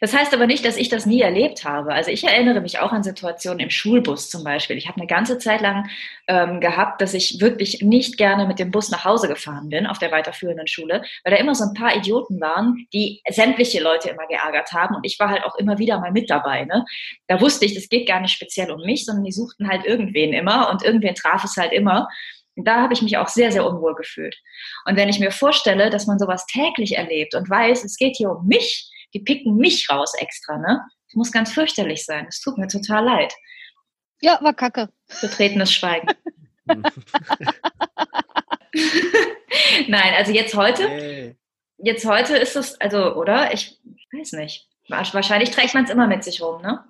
Das 0.00 0.12
heißt 0.12 0.34
aber 0.34 0.46
nicht, 0.46 0.64
dass 0.64 0.76
ich 0.76 0.88
das 0.88 1.06
nie 1.06 1.20
erlebt 1.20 1.64
habe. 1.64 1.92
Also 1.92 2.10
ich 2.10 2.24
erinnere 2.24 2.60
mich 2.60 2.80
auch 2.80 2.92
an 2.92 3.02
Situationen 3.02 3.60
im 3.60 3.70
Schulbus 3.70 4.28
zum 4.28 4.42
Beispiel. 4.42 4.76
Ich 4.76 4.88
habe 4.88 4.98
eine 4.98 5.06
ganze 5.06 5.38
Zeit 5.38 5.60
lang 5.60 5.88
ähm, 6.26 6.60
gehabt, 6.60 7.00
dass 7.00 7.14
ich 7.14 7.40
wirklich 7.40 7.80
nicht 7.82 8.16
gerne 8.16 8.46
mit 8.46 8.58
dem 8.58 8.70
Bus 8.70 8.90
nach 8.90 9.04
Hause 9.04 9.28
gefahren 9.28 9.68
bin 9.68 9.86
auf 9.86 9.98
der 9.98 10.10
weiterführenden 10.10 10.66
Schule, 10.66 11.02
weil 11.22 11.32
da 11.32 11.38
immer 11.38 11.54
so 11.54 11.64
ein 11.64 11.74
paar 11.74 11.96
Idioten 11.96 12.40
waren, 12.40 12.86
die 12.92 13.22
sämtliche 13.28 13.82
Leute 13.82 14.10
immer 14.10 14.26
geärgert 14.26 14.72
haben 14.72 14.96
und 14.96 15.06
ich 15.06 15.18
war 15.18 15.30
halt 15.30 15.44
auch 15.44 15.56
immer 15.56 15.78
wieder 15.78 16.00
mal 16.00 16.12
mit 16.12 16.28
dabei. 16.28 16.64
Ne? 16.64 16.84
Da 17.28 17.40
wusste 17.40 17.64
ich, 17.64 17.74
das 17.74 17.88
geht 17.88 18.08
gar 18.08 18.20
nicht 18.20 18.32
speziell 18.32 18.70
um 18.72 18.80
mich, 18.84 19.04
sondern 19.04 19.24
die 19.24 19.32
suchten 19.32 19.68
halt 19.68 19.84
irgendwen 19.84 20.32
immer 20.32 20.70
und 20.70 20.82
irgendwen 20.82 21.14
traf 21.14 21.44
es 21.44 21.56
halt 21.56 21.72
immer. 21.72 22.08
Und 22.56 22.66
da 22.66 22.80
habe 22.80 22.94
ich 22.94 23.02
mich 23.02 23.16
auch 23.18 23.28
sehr, 23.28 23.50
sehr 23.50 23.66
unwohl 23.66 23.94
gefühlt. 23.94 24.36
Und 24.86 24.96
wenn 24.96 25.08
ich 25.08 25.18
mir 25.18 25.30
vorstelle, 25.30 25.90
dass 25.90 26.06
man 26.06 26.18
sowas 26.18 26.46
täglich 26.46 26.96
erlebt 26.96 27.34
und 27.34 27.50
weiß, 27.50 27.84
es 27.84 27.96
geht 27.96 28.16
hier 28.16 28.30
um 28.30 28.46
mich, 28.46 28.90
die 29.14 29.20
picken 29.20 29.56
mich 29.56 29.88
raus 29.90 30.12
extra, 30.18 30.58
ne? 30.58 30.82
Das 31.06 31.14
muss 31.14 31.32
ganz 31.32 31.52
fürchterlich 31.52 32.04
sein. 32.04 32.26
Es 32.28 32.40
tut 32.40 32.58
mir 32.58 32.66
total 32.66 33.04
leid. 33.04 33.32
Ja, 34.20 34.38
war 34.42 34.54
kacke. 34.54 34.90
Betretenes 35.20 35.72
Schweigen. 35.72 36.08
Nein, 39.88 40.14
also 40.16 40.32
jetzt 40.32 40.54
heute, 40.54 40.88
Hey. 40.88 41.36
jetzt 41.78 42.04
heute 42.06 42.36
ist 42.36 42.56
es, 42.56 42.80
also, 42.80 43.14
oder? 43.14 43.52
Ich 43.52 43.78
weiß 44.12 44.32
nicht. 44.32 44.68
Wahrscheinlich 44.88 45.50
trägt 45.50 45.74
man 45.74 45.84
es 45.84 45.90
immer 45.90 46.06
mit 46.06 46.24
sich 46.24 46.42
rum, 46.42 46.60
ne? 46.60 46.84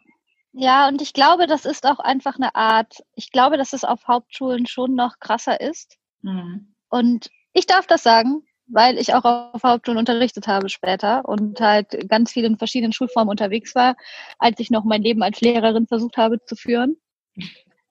Ja, 0.53 0.89
und 0.89 1.03
ich 1.03 1.13
glaube, 1.13 1.47
das 1.47 1.65
ist 1.65 1.85
auch 1.85 1.99
einfach 1.99 2.37
eine 2.37 2.55
Art, 2.55 3.03
ich 3.17 3.33
glaube, 3.33 3.57
dass 3.57 3.73
es 3.73 3.83
auf 3.85 4.07
Hauptschulen 4.07 4.67
schon 4.67 4.95
noch 4.95 5.19
krasser 5.19 5.61
ist. 5.61 5.97
Mhm. 6.23 6.75
Und 6.89 7.29
ich 7.53 7.67
darf 7.67 7.87
das 7.89 8.05
sagen, 8.05 8.47
weil 8.67 8.99
ich 8.99 9.15
auch 9.15 9.25
auf 9.25 9.63
Hauptschulen 9.63 9.99
unterrichtet 9.99 10.47
habe 10.49 10.69
später 10.69 11.25
und 11.29 11.61
halt 11.61 12.09
ganz 12.09 12.33
viel 12.33 12.45
in 12.45 12.59
verschiedenen 12.59 12.93
Schulformen 12.93 13.31
unterwegs 13.31 13.75
war, 13.75 13.97
als 14.39 14.61
ich 14.61 14.71
noch 14.71 14.85
mein 14.85 15.03
Leben 15.03 15.23
als 15.23 15.41
Lehrerin 15.41 15.87
versucht 15.87 16.17
habe 16.17 16.39
zu 16.47 16.57
führen. 16.57 16.97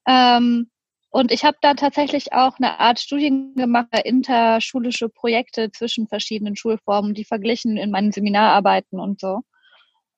Ähm, 0.06 0.70
und 1.10 1.30
ich 1.30 1.44
habe 1.44 1.56
da 1.60 1.74
tatsächlich 1.74 2.32
auch 2.32 2.58
eine 2.58 2.80
Art 2.80 2.98
Studien 2.98 3.54
gemacht, 3.54 3.88
interschulische 4.04 5.08
Projekte 5.08 5.70
zwischen 5.70 6.08
verschiedenen 6.08 6.56
Schulformen, 6.56 7.14
die 7.14 7.24
verglichen 7.24 7.76
in 7.76 7.90
meinen 7.90 8.10
Seminararbeiten 8.12 8.98
und 8.98 9.20
so. 9.20 9.40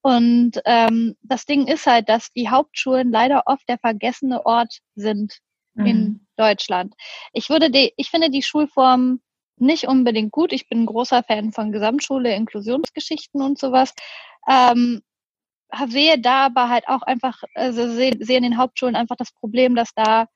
Und 0.02 0.52
ähm, 0.64 1.16
das 1.22 1.46
Ding 1.46 1.66
ist 1.66 1.86
halt, 1.86 2.08
dass 2.08 2.32
die 2.32 2.48
Hauptschulen 2.48 3.10
leider 3.10 3.42
oft 3.46 3.68
der 3.68 3.78
vergessene 3.78 4.46
Ort 4.46 4.78
sind 4.94 5.38
in 5.84 6.20
Mhm. 6.20 6.26
Deutschland. 6.36 6.94
Ich 7.32 7.50
würde 7.50 7.70
die, 7.70 7.92
ich 7.96 8.10
finde 8.10 8.30
die 8.30 8.42
Schulform 8.42 9.20
nicht 9.58 9.88
unbedingt 9.88 10.32
gut. 10.32 10.52
Ich 10.52 10.68
bin 10.68 10.82
ein 10.82 10.86
großer 10.86 11.22
Fan 11.22 11.52
von 11.52 11.72
Gesamtschule, 11.72 12.34
Inklusionsgeschichten 12.34 13.40
und 13.42 13.58
sowas. 13.58 13.94
Ähm, 14.48 15.02
sehe 15.88 16.18
da 16.18 16.46
aber 16.46 16.68
halt 16.68 16.88
auch 16.88 17.02
einfach, 17.02 17.42
also 17.54 17.90
sehe, 17.92 18.12
sehe 18.20 18.38
in 18.38 18.44
den 18.44 18.58
Hauptschulen 18.58 18.96
einfach 18.96 19.16
das 19.16 19.32
Problem, 19.32 19.74
dass 19.74 19.92
da 19.94 20.26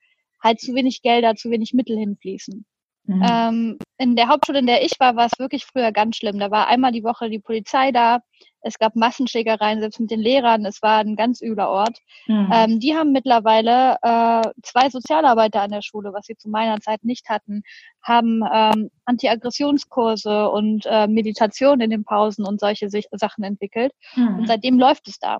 halt 0.43 0.59
zu 0.59 0.73
wenig 0.75 1.01
Gelder, 1.01 1.35
zu 1.35 1.51
wenig 1.51 1.73
Mittel 1.73 1.97
hinfließen. 1.97 2.65
Mhm. 3.05 3.25
Ähm, 3.27 3.77
in 3.97 4.15
der 4.15 4.27
Hauptschule, 4.27 4.59
in 4.59 4.67
der 4.67 4.83
ich 4.83 4.93
war, 4.99 5.15
war 5.15 5.25
es 5.25 5.39
wirklich 5.39 5.65
früher 5.65 5.91
ganz 5.91 6.17
schlimm. 6.17 6.39
Da 6.39 6.51
war 6.51 6.67
einmal 6.67 6.91
die 6.91 7.03
Woche 7.03 7.29
die 7.29 7.39
Polizei 7.39 7.91
da. 7.91 8.19
Es 8.63 8.77
gab 8.77 8.95
Massenschlägereien, 8.95 9.79
selbst 9.79 9.99
mit 9.99 10.11
den 10.11 10.19
Lehrern. 10.19 10.65
Es 10.65 10.81
war 10.83 10.99
ein 10.99 11.15
ganz 11.15 11.41
übler 11.41 11.69
Ort. 11.69 11.97
Mhm. 12.27 12.49
Ähm, 12.53 12.79
die 12.79 12.95
haben 12.95 13.11
mittlerweile 13.11 13.97
äh, 14.03 14.49
zwei 14.61 14.89
Sozialarbeiter 14.89 15.61
an 15.61 15.71
der 15.71 15.81
Schule, 15.81 16.13
was 16.13 16.27
sie 16.27 16.37
zu 16.37 16.47
meiner 16.49 16.79
Zeit 16.79 17.03
nicht 17.03 17.27
hatten, 17.29 17.63
haben 18.03 18.43
ähm, 18.51 18.91
Antiaggressionskurse 19.05 20.49
und 20.49 20.85
äh, 20.85 21.07
Meditation 21.07 21.81
in 21.81 21.89
den 21.89 22.03
Pausen 22.03 22.45
und 22.45 22.59
solche 22.59 22.89
Sachen 22.89 23.43
entwickelt. 23.43 23.93
Mhm. 24.15 24.39
Und 24.39 24.47
seitdem 24.47 24.79
läuft 24.79 25.07
es 25.07 25.17
da. 25.17 25.39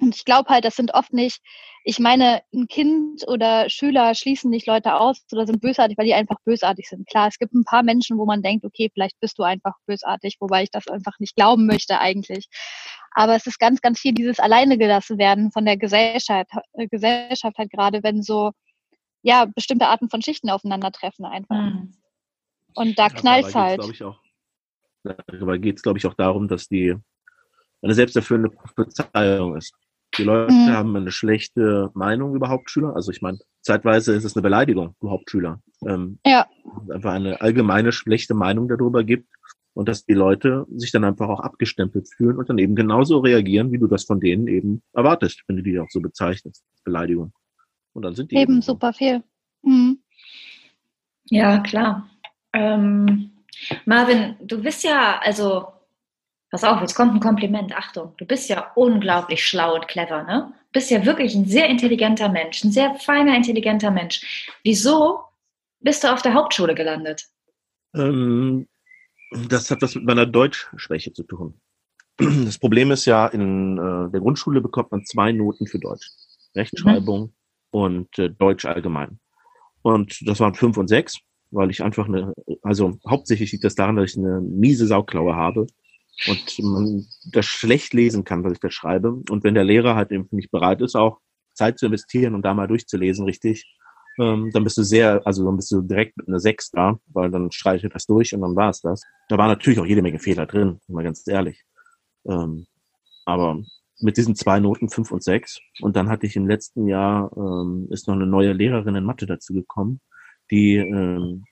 Und 0.00 0.16
ich 0.16 0.24
glaube 0.24 0.50
halt, 0.50 0.64
das 0.64 0.76
sind 0.76 0.94
oft 0.94 1.12
nicht, 1.12 1.40
ich 1.84 1.98
meine, 1.98 2.42
ein 2.52 2.66
Kind 2.68 3.26
oder 3.28 3.68
Schüler 3.68 4.14
schließen 4.14 4.50
nicht 4.50 4.66
Leute 4.66 4.94
aus 4.94 5.24
oder 5.32 5.46
sind 5.46 5.60
bösartig, 5.60 5.98
weil 5.98 6.06
die 6.06 6.14
einfach 6.14 6.36
bösartig 6.44 6.88
sind. 6.88 7.08
Klar, 7.08 7.28
es 7.28 7.38
gibt 7.38 7.54
ein 7.54 7.64
paar 7.64 7.82
Menschen, 7.82 8.18
wo 8.18 8.24
man 8.24 8.42
denkt, 8.42 8.64
okay, 8.64 8.90
vielleicht 8.92 9.18
bist 9.20 9.38
du 9.38 9.42
einfach 9.42 9.74
bösartig, 9.86 10.36
wobei 10.40 10.62
ich 10.62 10.70
das 10.70 10.88
einfach 10.88 11.18
nicht 11.18 11.34
glauben 11.34 11.66
möchte 11.66 11.98
eigentlich. 11.98 12.48
Aber 13.12 13.34
es 13.34 13.46
ist 13.46 13.58
ganz, 13.58 13.80
ganz 13.80 14.00
viel 14.00 14.12
dieses 14.12 14.38
alleine 14.38 14.78
gelassen 14.78 15.18
werden 15.18 15.50
von 15.50 15.64
der 15.64 15.76
Gesellschaft, 15.76 16.50
äh, 16.74 16.86
Gesellschaft 16.88 17.58
halt 17.58 17.70
gerade, 17.70 18.02
wenn 18.02 18.22
so, 18.22 18.52
ja, 19.22 19.46
bestimmte 19.46 19.88
Arten 19.88 20.08
von 20.08 20.22
Schichten 20.22 20.50
aufeinandertreffen 20.50 21.24
einfach. 21.24 21.56
Mhm. 21.56 21.94
Und 22.74 22.98
da 22.98 23.08
knallt 23.08 23.46
es 23.46 23.54
halt. 23.54 23.80
Dabei 25.02 25.58
geht 25.58 25.76
es, 25.76 25.82
glaube 25.82 25.98
ich, 25.98 26.06
auch 26.06 26.14
darum, 26.14 26.48
dass 26.48 26.68
die 26.68 26.96
eine 27.82 27.94
selbsterfüllende 27.94 28.50
Prophezeiung 28.50 29.56
ist. 29.56 29.74
Die 30.18 30.24
Leute 30.24 30.52
mhm. 30.52 30.68
haben 30.68 30.96
eine 30.96 31.10
schlechte 31.10 31.90
Meinung 31.94 32.34
über 32.34 32.48
Hauptschüler. 32.48 32.94
Also 32.94 33.10
ich 33.10 33.22
meine, 33.22 33.38
zeitweise 33.62 34.14
ist 34.14 34.24
es 34.24 34.36
eine 34.36 34.42
Beleidigung 34.42 34.94
für 35.00 35.10
Hauptschüler. 35.10 35.60
Ähm, 35.86 36.18
ja. 36.26 36.46
Einfach 36.90 37.12
eine 37.12 37.40
allgemeine 37.40 37.92
schlechte 37.92 38.34
Meinung 38.34 38.68
darüber 38.68 39.04
gibt 39.04 39.28
und 39.74 39.88
dass 39.88 40.04
die 40.04 40.14
Leute 40.14 40.66
sich 40.74 40.92
dann 40.92 41.04
einfach 41.04 41.28
auch 41.28 41.40
abgestempelt 41.40 42.08
fühlen 42.14 42.36
und 42.36 42.48
dann 42.48 42.58
eben 42.58 42.74
genauso 42.74 43.20
reagieren, 43.20 43.72
wie 43.72 43.78
du 43.78 43.86
das 43.86 44.04
von 44.04 44.20
denen 44.20 44.48
eben 44.48 44.82
erwartest, 44.92 45.42
wenn 45.46 45.56
du 45.56 45.62
die 45.62 45.78
auch 45.78 45.90
so 45.90 46.00
bezeichnest. 46.00 46.62
Beleidigung. 46.84 47.32
Und 47.94 48.02
dann 48.02 48.14
sind 48.14 48.30
die 48.30 48.36
eben, 48.36 48.54
eben 48.54 48.62
super 48.62 48.92
viel. 48.92 49.22
Mhm. 49.62 49.98
Ja, 51.24 51.60
klar. 51.60 52.08
Ähm, 52.52 53.30
Marvin, 53.86 54.36
du 54.42 54.60
bist 54.60 54.84
ja, 54.84 55.20
also 55.22 55.68
Pass 56.52 56.64
auf, 56.64 56.82
jetzt 56.82 56.94
kommt 56.94 57.14
ein 57.14 57.20
Kompliment. 57.20 57.74
Achtung, 57.74 58.12
du 58.18 58.26
bist 58.26 58.50
ja 58.50 58.72
unglaublich 58.74 59.42
schlau 59.42 59.74
und 59.74 59.88
clever, 59.88 60.22
ne? 60.24 60.52
Du 60.52 60.78
bist 60.78 60.90
ja 60.90 61.06
wirklich 61.06 61.34
ein 61.34 61.46
sehr 61.46 61.66
intelligenter 61.66 62.28
Mensch, 62.28 62.62
ein 62.62 62.70
sehr 62.70 62.94
feiner, 62.96 63.34
intelligenter 63.34 63.90
Mensch. 63.90 64.52
Wieso 64.62 65.20
bist 65.80 66.04
du 66.04 66.12
auf 66.12 66.20
der 66.20 66.34
Hauptschule 66.34 66.74
gelandet? 66.74 67.26
Ähm, 67.94 68.68
das 69.48 69.70
hat 69.70 69.80
was 69.80 69.94
mit 69.94 70.04
meiner 70.04 70.26
Deutschschwäche 70.26 71.14
zu 71.14 71.24
tun. 71.24 71.58
Das 72.44 72.58
Problem 72.58 72.90
ist 72.90 73.06
ja, 73.06 73.28
in 73.28 73.78
äh, 73.78 74.10
der 74.10 74.20
Grundschule 74.20 74.60
bekommt 74.60 74.92
man 74.92 75.06
zwei 75.06 75.32
Noten 75.32 75.66
für 75.66 75.78
Deutsch. 75.78 76.10
Rechtschreibung 76.54 77.22
mhm. 77.22 77.32
und 77.70 78.18
äh, 78.18 78.28
Deutsch 78.28 78.66
allgemein. 78.66 79.18
Und 79.80 80.18
das 80.28 80.38
waren 80.38 80.54
fünf 80.54 80.76
und 80.76 80.88
sechs, 80.88 81.18
weil 81.50 81.70
ich 81.70 81.82
einfach 81.82 82.06
eine, 82.06 82.34
also 82.62 82.98
hauptsächlich 83.08 83.52
liegt 83.52 83.64
das 83.64 83.74
daran, 83.74 83.96
dass 83.96 84.10
ich 84.10 84.18
eine 84.18 84.42
miese 84.42 84.86
Sauklaue 84.86 85.34
habe 85.34 85.66
und 86.26 86.58
man 86.60 87.06
das 87.32 87.46
schlecht 87.46 87.94
lesen 87.94 88.24
kann, 88.24 88.44
was 88.44 88.52
ich 88.52 88.60
da 88.60 88.70
schreibe. 88.70 89.12
Und 89.30 89.44
wenn 89.44 89.54
der 89.54 89.64
Lehrer 89.64 89.94
halt 89.94 90.12
eben 90.12 90.28
nicht 90.30 90.50
bereit 90.50 90.80
ist, 90.80 90.94
auch 90.94 91.20
Zeit 91.54 91.78
zu 91.78 91.86
investieren 91.86 92.34
und 92.34 92.42
da 92.42 92.54
mal 92.54 92.68
durchzulesen, 92.68 93.24
richtig, 93.24 93.64
ähm, 94.18 94.50
dann 94.52 94.64
bist 94.64 94.76
du 94.76 94.82
sehr, 94.82 95.26
also 95.26 95.44
dann 95.44 95.56
bist 95.56 95.70
du 95.70 95.80
direkt 95.80 96.16
mit 96.16 96.28
einer 96.28 96.38
Sechs 96.38 96.70
da, 96.70 96.98
weil 97.06 97.30
dann 97.30 97.50
streiche 97.50 97.86
ich 97.86 97.92
das 97.92 98.06
durch 98.06 98.34
und 98.34 98.42
dann 98.42 98.56
war 98.56 98.70
es 98.70 98.80
das. 98.80 99.02
Da 99.28 99.38
waren 99.38 99.48
natürlich 99.48 99.78
auch 99.80 99.86
jede 99.86 100.02
Menge 100.02 100.18
Fehler 100.18 100.46
drin, 100.46 100.80
mal 100.86 101.04
ganz 101.04 101.26
ehrlich. 101.26 101.62
Ähm, 102.26 102.66
aber 103.24 103.62
mit 104.00 104.16
diesen 104.16 104.34
zwei 104.34 104.60
Noten, 104.60 104.88
fünf 104.88 105.12
und 105.12 105.22
sechs. 105.22 105.60
Und 105.80 105.96
dann 105.96 106.08
hatte 106.08 106.26
ich 106.26 106.36
im 106.36 106.48
letzten 106.48 106.88
Jahr, 106.88 107.30
ähm, 107.36 107.88
ist 107.90 108.08
noch 108.08 108.14
eine 108.14 108.26
neue 108.26 108.52
Lehrerin 108.52 108.96
in 108.96 109.04
Mathe 109.04 109.26
dazu 109.26 109.54
gekommen, 109.54 110.00
die, 110.50 110.76
ähm, 110.76 111.44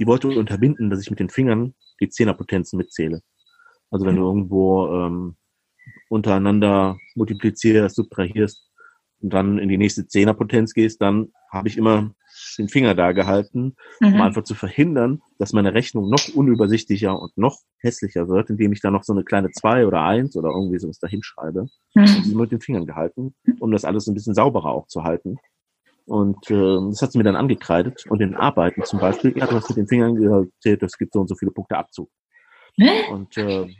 die 0.00 0.06
wollte 0.06 0.28
unterbinden, 0.28 0.90
dass 0.90 1.00
ich 1.00 1.10
mit 1.10 1.20
den 1.20 1.28
Fingern 1.28 1.74
die 2.00 2.08
Zehnerpotenzen 2.08 2.76
mitzähle. 2.76 3.20
Also 3.90 4.06
wenn 4.06 4.16
du 4.16 4.22
irgendwo 4.22 4.88
ähm, 4.88 5.36
untereinander 6.08 6.98
multiplizierst, 7.14 7.96
subtrahierst 7.96 8.70
und 9.20 9.32
dann 9.32 9.58
in 9.58 9.68
die 9.68 9.78
nächste 9.78 10.06
Zehnerpotenz 10.06 10.74
gehst, 10.74 11.00
dann 11.00 11.32
habe 11.50 11.68
ich 11.68 11.76
immer 11.76 12.14
den 12.58 12.68
Finger 12.68 12.94
da 12.94 13.12
gehalten, 13.12 13.74
mhm. 14.00 14.14
um 14.14 14.20
einfach 14.20 14.44
zu 14.44 14.54
verhindern, 14.54 15.22
dass 15.38 15.52
meine 15.52 15.74
Rechnung 15.74 16.08
noch 16.10 16.28
unübersichtlicher 16.34 17.18
und 17.18 17.36
noch 17.36 17.58
hässlicher 17.78 18.28
wird, 18.28 18.50
indem 18.50 18.72
ich 18.72 18.80
da 18.80 18.90
noch 18.90 19.02
so 19.02 19.12
eine 19.12 19.24
kleine 19.24 19.50
zwei 19.50 19.86
oder 19.86 20.02
eins 20.02 20.36
oder 20.36 20.50
irgendwie 20.50 20.78
sowas 20.78 20.98
dahin 20.98 21.22
schreibe. 21.22 21.66
Mhm. 21.94 22.06
Sie 22.06 22.34
mit 22.34 22.52
den 22.52 22.60
Fingern 22.60 22.86
gehalten, 22.86 23.34
um 23.60 23.70
das 23.72 23.84
alles 23.84 24.06
ein 24.06 24.14
bisschen 24.14 24.34
sauberer 24.34 24.70
auch 24.70 24.86
zu 24.86 25.04
halten. 25.04 25.36
Und 26.06 26.50
äh, 26.50 26.78
das 26.88 27.02
hat 27.02 27.12
sie 27.12 27.18
mir 27.18 27.24
dann 27.24 27.36
angekreidet. 27.36 28.04
Und 28.08 28.20
in 28.22 28.34
Arbeiten 28.34 28.82
zum 28.84 28.98
Beispiel, 28.98 29.36
ja, 29.36 29.46
du 29.46 29.56
hast 29.56 29.68
mit 29.68 29.76
den 29.76 29.88
Fingern 29.88 30.14
gezählt, 30.14 30.82
es 30.82 30.96
gibt 30.96 31.12
so 31.12 31.20
und 31.20 31.28
so 31.28 31.34
viele 31.34 31.52
Punkte 31.52 31.76
Abzug. 31.76 32.08
Und 33.10 33.36
äh, 33.36 33.74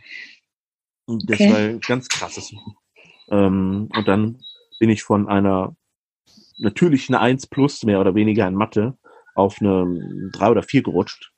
das 1.06 1.40
okay. 1.40 1.52
war 1.52 1.78
ganz 1.80 2.08
krasses. 2.08 2.54
Ähm, 3.30 3.88
und 3.94 4.08
dann 4.08 4.40
bin 4.78 4.90
ich 4.90 5.02
von 5.02 5.28
einer 5.28 5.76
natürlich 6.58 7.08
eine 7.08 7.20
1 7.20 7.46
plus 7.46 7.84
mehr 7.84 8.00
oder 8.00 8.14
weniger 8.14 8.46
in 8.46 8.54
Mathe 8.54 8.98
auf 9.34 9.60
eine 9.60 10.30
3 10.32 10.50
oder 10.50 10.62
4 10.62 10.82
gerutscht. 10.82 11.32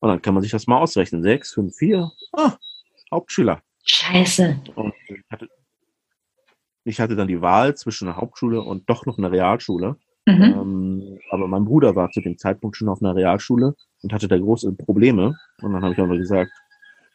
Und 0.00 0.08
dann 0.08 0.20
kann 0.20 0.34
man 0.34 0.42
sich 0.42 0.52
das 0.52 0.66
mal 0.66 0.78
ausrechnen. 0.78 1.22
6, 1.22 1.54
5, 1.54 1.76
4. 1.76 2.10
Ah, 2.32 2.56
Hauptschüler. 3.10 3.62
Scheiße. 3.84 4.60
Ich 5.08 5.22
hatte, 5.30 5.48
ich 6.84 7.00
hatte 7.00 7.16
dann 7.16 7.28
die 7.28 7.40
Wahl 7.40 7.74
zwischen 7.76 8.08
einer 8.08 8.16
Hauptschule 8.16 8.60
und 8.60 8.90
doch 8.90 9.06
noch 9.06 9.18
einer 9.18 9.32
Realschule. 9.32 9.96
Mhm. 10.26 10.42
Ähm, 10.42 11.18
aber 11.30 11.48
mein 11.48 11.64
Bruder 11.64 11.94
war 11.96 12.10
zu 12.10 12.20
dem 12.20 12.38
Zeitpunkt 12.38 12.76
schon 12.76 12.88
auf 12.88 13.02
einer 13.02 13.14
Realschule 13.14 13.74
und 14.02 14.12
hatte 14.12 14.28
da 14.28 14.38
große 14.38 14.72
Probleme. 14.72 15.36
Und 15.62 15.72
dann 15.72 15.82
habe 15.82 15.92
ich 15.92 16.00
auch 16.00 16.06
mal 16.06 16.18
gesagt, 16.18 16.50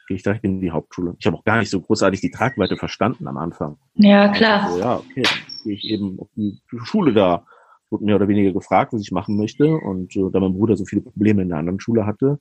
gehe 0.07 0.17
ich 0.17 0.23
direkt 0.23 0.43
in 0.43 0.61
die 0.61 0.71
Hauptschule. 0.71 1.15
Ich 1.19 1.25
habe 1.25 1.37
auch 1.37 1.43
gar 1.43 1.59
nicht 1.59 1.69
so 1.69 1.81
großartig 1.81 2.21
die 2.21 2.31
Tragweite 2.31 2.77
verstanden 2.77 3.27
am 3.27 3.37
Anfang. 3.37 3.77
Ja, 3.95 4.29
klar. 4.29 4.63
Also, 4.65 4.79
ja, 4.79 4.97
okay, 4.97 5.23
gehe 5.63 5.73
ich 5.73 5.85
eben 5.85 6.19
auf 6.19 6.29
die 6.35 6.59
Schule 6.83 7.13
da. 7.13 7.45
Wurde 7.91 8.05
mehr 8.05 8.17
oder 8.17 8.27
weniger 8.27 8.51
gefragt, 8.51 8.93
was 8.93 9.01
ich 9.01 9.11
machen 9.11 9.37
möchte. 9.37 9.65
Und 9.65 10.15
äh, 10.15 10.29
da 10.31 10.39
mein 10.39 10.53
Bruder 10.53 10.75
so 10.75 10.85
viele 10.85 11.01
Probleme 11.01 11.41
in 11.41 11.49
der 11.49 11.57
anderen 11.57 11.79
Schule 11.79 12.05
hatte, 12.05 12.39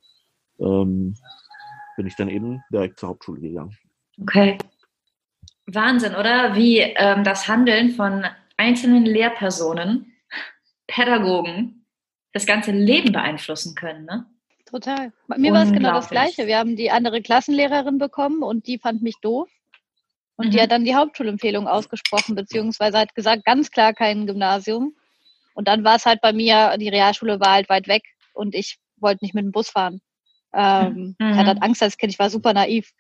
ähm, 0.59 1.15
bin 1.97 2.07
ich 2.07 2.17
dann 2.17 2.29
eben 2.29 2.63
direkt 2.71 2.99
zur 2.99 3.11
Hauptschule 3.11 3.41
gegangen. 3.41 3.75
Okay. 4.21 4.59
Wahnsinn, 5.67 6.15
oder? 6.15 6.55
Wie 6.55 6.79
ähm, 6.81 7.25
das 7.25 7.49
Handeln 7.49 7.91
von 7.91 8.25
einzelnen 8.57 9.05
Lehrpersonen 9.05 10.13
Pädagogen 10.89 11.87
das 12.33 12.47
ganze 12.47 12.73
Leben 12.73 13.13
beeinflussen 13.13 13.77
können. 13.77 14.05
Ne? 14.05 14.27
Total. 14.67 15.13
Bei 15.29 15.39
mir 15.39 15.53
war 15.53 15.63
es 15.63 15.73
genau 15.73 15.93
das 15.93 16.09
Gleiche. 16.11 16.47
Wir 16.47 16.59
haben 16.59 16.77
die 16.77 16.91
andere 16.91 17.23
Klassenlehrerin 17.23 17.99
bekommen 17.99 18.43
und 18.43 18.67
die 18.67 18.79
fand 18.79 19.03
mich 19.03 19.17
doof. 19.23 19.49
Und 20.37 20.47
mhm. 20.47 20.51
die 20.51 20.61
hat 20.61 20.71
dann 20.71 20.85
die 20.85 20.95
Hauptschulempfehlung 20.95 21.67
ausgesprochen, 21.67 22.35
beziehungsweise 22.35 22.99
hat 22.99 23.15
gesagt, 23.15 23.45
ganz 23.45 23.71
klar 23.71 23.93
kein 23.93 24.27
Gymnasium. 24.27 24.95
Und 25.55 25.69
dann 25.69 25.85
war 25.85 25.97
es 25.97 26.07
halt 26.07 26.21
bei 26.21 26.33
mir, 26.33 26.77
die 26.79 26.89
Realschule 26.89 27.41
war 27.41 27.53
halt 27.53 27.69
weit 27.69 27.89
weg 27.89 28.03
und 28.35 28.55
ich 28.55 28.79
wollte 28.97 29.25
nicht 29.25 29.35
mit 29.35 29.45
dem 29.45 29.53
Bus 29.53 29.71
fahren. 29.71 30.01
Ähm, 30.55 31.17
mhm. 31.19 31.31
Ich 31.31 31.37
hatte 31.37 31.49
halt 31.49 31.63
Angst 31.63 31.83
als 31.83 31.97
Kind, 31.97 32.13
ich 32.13 32.19
war 32.19 32.31
super 32.31 32.53
naiv. 32.53 32.93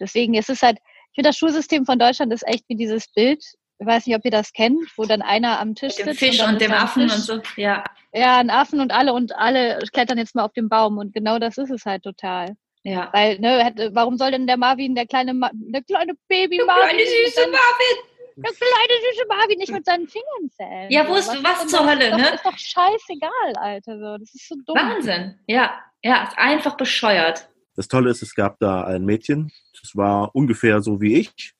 Deswegen 0.00 0.34
ist 0.34 0.48
es 0.48 0.62
halt, 0.62 0.78
ich 0.78 1.16
finde, 1.16 1.30
das 1.30 1.36
Schulsystem 1.36 1.84
von 1.84 1.98
Deutschland 1.98 2.32
ist 2.32 2.46
echt 2.46 2.64
wie 2.68 2.76
dieses 2.76 3.08
Bild 3.12 3.44
ich 3.78 3.86
weiß 3.86 4.06
nicht, 4.06 4.16
ob 4.16 4.24
ihr 4.24 4.30
das 4.30 4.52
kennt, 4.52 4.80
wo 4.96 5.04
dann 5.04 5.22
einer 5.22 5.60
am 5.60 5.74
Tisch 5.74 5.98
Mit 5.98 6.06
dem 6.06 6.14
Fisch 6.14 6.40
und, 6.40 6.54
und 6.54 6.60
dem 6.60 6.72
Affen 6.72 7.08
Fisch, 7.08 7.14
und 7.14 7.24
so, 7.24 7.40
ja. 7.56 7.84
Ja, 8.12 8.38
ein 8.38 8.50
Affen 8.50 8.80
und 8.80 8.92
alle 8.92 9.12
und 9.12 9.36
alle 9.36 9.78
klettern 9.92 10.18
jetzt 10.18 10.34
mal 10.34 10.44
auf 10.44 10.52
den 10.52 10.68
Baum 10.68 10.98
und 10.98 11.12
genau 11.12 11.38
das 11.38 11.58
ist 11.58 11.70
es 11.70 11.84
halt 11.84 12.02
total. 12.02 12.56
Ja. 12.82 13.10
Weil, 13.12 13.38
ne, 13.40 13.90
warum 13.92 14.16
soll 14.16 14.30
denn 14.30 14.46
der 14.46 14.56
Marvin, 14.56 14.94
der 14.94 15.06
kleine, 15.06 15.34
Ma 15.34 15.50
der 15.52 15.82
kleine 15.82 16.14
Baby 16.28 16.58
der 16.58 16.66
Marvin. 16.66 16.96
Kleine 16.96 17.02
süße 17.02 17.34
seinen, 17.34 17.50
Marvin! 17.50 17.96
Der 18.36 18.52
kleine 18.52 19.00
süße 19.10 19.26
Marvin 19.28 19.58
nicht 19.58 19.72
mit 19.72 19.84
seinen 19.84 20.06
Fingern 20.08 20.50
zählen. 20.50 20.90
Ja, 20.90 21.08
wo 21.08 21.14
ist, 21.14 21.28
was, 21.28 21.42
was 21.42 21.66
zur 21.66 21.86
Hölle, 21.86 22.10
das 22.10 22.18
ne? 22.18 22.22
Das 22.22 22.34
ist 22.34 22.46
doch 22.46 22.58
scheißegal, 22.58 23.56
Alter, 23.56 23.98
so. 23.98 24.18
Das 24.18 24.34
ist 24.34 24.48
so 24.48 24.54
dumm. 24.64 24.76
Wahnsinn. 24.76 25.38
Ja, 25.46 25.80
ja, 26.02 26.22
ist 26.22 26.38
einfach 26.38 26.76
bescheuert. 26.76 27.48
Das 27.74 27.88
Tolle 27.88 28.10
ist, 28.10 28.22
es 28.22 28.34
gab 28.34 28.58
da 28.60 28.84
ein 28.84 29.04
Mädchen, 29.04 29.50
das 29.82 29.96
war 29.96 30.34
ungefähr 30.34 30.80
so 30.80 31.00
wie 31.00 31.16
ich, 31.16 31.54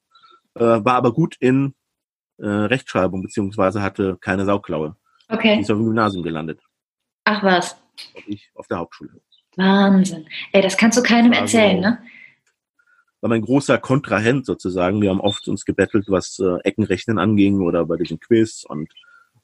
äh, 0.54 0.60
war 0.60 0.94
aber 0.94 1.12
gut 1.12 1.36
in 1.40 1.74
äh, 2.38 2.46
Rechtschreibung, 2.46 3.22
beziehungsweise 3.22 3.82
hatte 3.82 4.16
keine 4.20 4.44
Sauklaue. 4.44 4.96
Okay. 5.28 5.56
Die 5.56 5.62
ist 5.62 5.70
auf 5.70 5.78
dem 5.78 5.86
Gymnasium 5.86 6.22
gelandet. 6.22 6.60
Ach 7.24 7.42
was. 7.42 7.76
Und 8.14 8.28
ich 8.28 8.50
auf 8.54 8.66
der 8.66 8.78
Hauptschule. 8.78 9.20
Wahnsinn. 9.56 10.26
Ey, 10.52 10.62
das 10.62 10.76
kannst 10.76 10.98
du 10.98 11.02
keinem 11.02 11.32
erzählen, 11.32 11.80
ne? 11.80 11.98
War 13.22 13.30
mein 13.30 13.42
großer 13.42 13.78
Kontrahent 13.78 14.44
sozusagen. 14.44 15.00
Wir 15.00 15.10
haben 15.10 15.20
oft 15.20 15.48
uns 15.48 15.64
gebettelt, 15.64 16.04
was 16.08 16.38
äh, 16.38 16.58
Eckenrechnen 16.62 17.18
anging 17.18 17.62
oder 17.62 17.86
bei 17.86 17.96
diesem 17.96 18.20
Quiz 18.20 18.64
und 18.68 18.92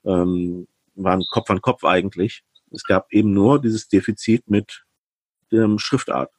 ähm, 0.04 0.68
waren 0.94 1.24
Kopf 1.30 1.50
an 1.50 1.62
Kopf 1.62 1.84
eigentlich. 1.84 2.44
es 2.70 2.84
gab 2.84 3.10
eben 3.12 3.32
nur 3.32 3.60
dieses 3.60 3.88
Defizit 3.88 4.48
mit 4.48 4.84
der 5.50 5.68
Schriftart. 5.78 6.30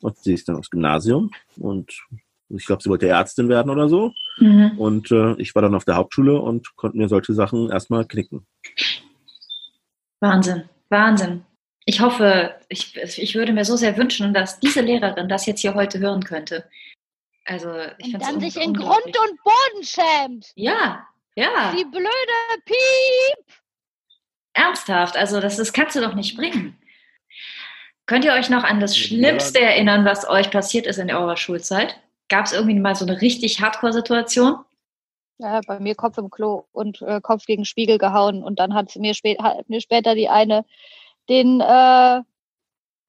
Und 0.00 0.18
sie 0.18 0.34
ist 0.34 0.48
dann 0.48 0.56
aufs 0.56 0.70
Gymnasium 0.70 1.30
und 1.56 1.92
ich 2.56 2.66
glaube, 2.66 2.82
sie 2.82 2.90
wollte 2.90 3.08
Ärztin 3.08 3.48
werden 3.48 3.70
oder 3.70 3.88
so. 3.88 4.12
Mhm. 4.38 4.78
Und 4.78 5.10
äh, 5.10 5.34
ich 5.40 5.54
war 5.54 5.62
dann 5.62 5.74
auf 5.74 5.84
der 5.84 5.96
Hauptschule 5.96 6.40
und 6.40 6.76
konnte 6.76 6.96
mir 6.96 7.08
solche 7.08 7.34
Sachen 7.34 7.70
erstmal 7.70 8.06
knicken. 8.06 8.46
Wahnsinn, 10.20 10.68
Wahnsinn. 10.88 11.44
Ich 11.84 12.00
hoffe, 12.00 12.54
ich, 12.68 12.96
ich 12.96 13.34
würde 13.34 13.52
mir 13.52 13.64
so 13.64 13.76
sehr 13.76 13.96
wünschen, 13.96 14.32
dass 14.32 14.60
diese 14.60 14.80
Lehrerin 14.82 15.28
das 15.28 15.46
jetzt 15.46 15.60
hier 15.60 15.74
heute 15.74 15.98
hören 15.98 16.22
könnte. 16.22 16.64
Also, 17.44 17.74
ich 17.98 18.14
Und 18.14 18.22
dann 18.22 18.40
sich 18.40 18.56
in. 18.56 18.72
Grund 18.74 19.04
und 19.04 19.42
Boden 19.42 19.82
schämt. 19.82 20.52
Ja, 20.54 21.04
ja, 21.34 21.72
Die 21.76 21.84
blöde 21.84 22.62
Piep. 22.64 23.56
ernsthaft. 24.52 25.16
Also, 25.16 25.40
das, 25.40 25.56
das 25.56 25.72
kannst 25.72 25.96
du 25.96 26.00
doch 26.00 26.14
nicht 26.14 26.36
bringen. 26.36 26.78
Könnt 28.06 28.24
ihr 28.24 28.32
euch 28.32 28.48
noch 28.48 28.62
an 28.62 28.78
das. 28.78 28.96
Schlimmste 28.96 29.60
erinnern, 29.60 30.04
was 30.04 30.28
euch 30.28 30.50
passiert 30.52 30.86
ist 30.86 30.98
in 30.98 31.10
eurer 31.10 31.36
Schulzeit? 31.36 32.00
Gab 32.32 32.46
es 32.46 32.54
irgendwie 32.54 32.80
mal 32.80 32.94
so 32.94 33.04
eine 33.04 33.20
richtig 33.20 33.60
Hardcore-Situation? 33.60 34.64
Ja, 35.36 35.60
bei 35.66 35.78
mir 35.80 35.94
Kopf 35.94 36.16
im 36.16 36.30
Klo 36.30 36.64
und 36.72 37.02
äh, 37.02 37.20
Kopf 37.20 37.44
gegen 37.44 37.66
Spiegel 37.66 37.98
gehauen. 37.98 38.42
Und 38.42 38.58
dann 38.58 38.72
hat 38.72 38.96
mir, 38.96 39.12
spät, 39.12 39.38
hat 39.38 39.68
mir 39.68 39.82
später 39.82 40.14
die 40.14 40.30
eine 40.30 40.64
den 41.28 41.60
äh, 41.60 42.22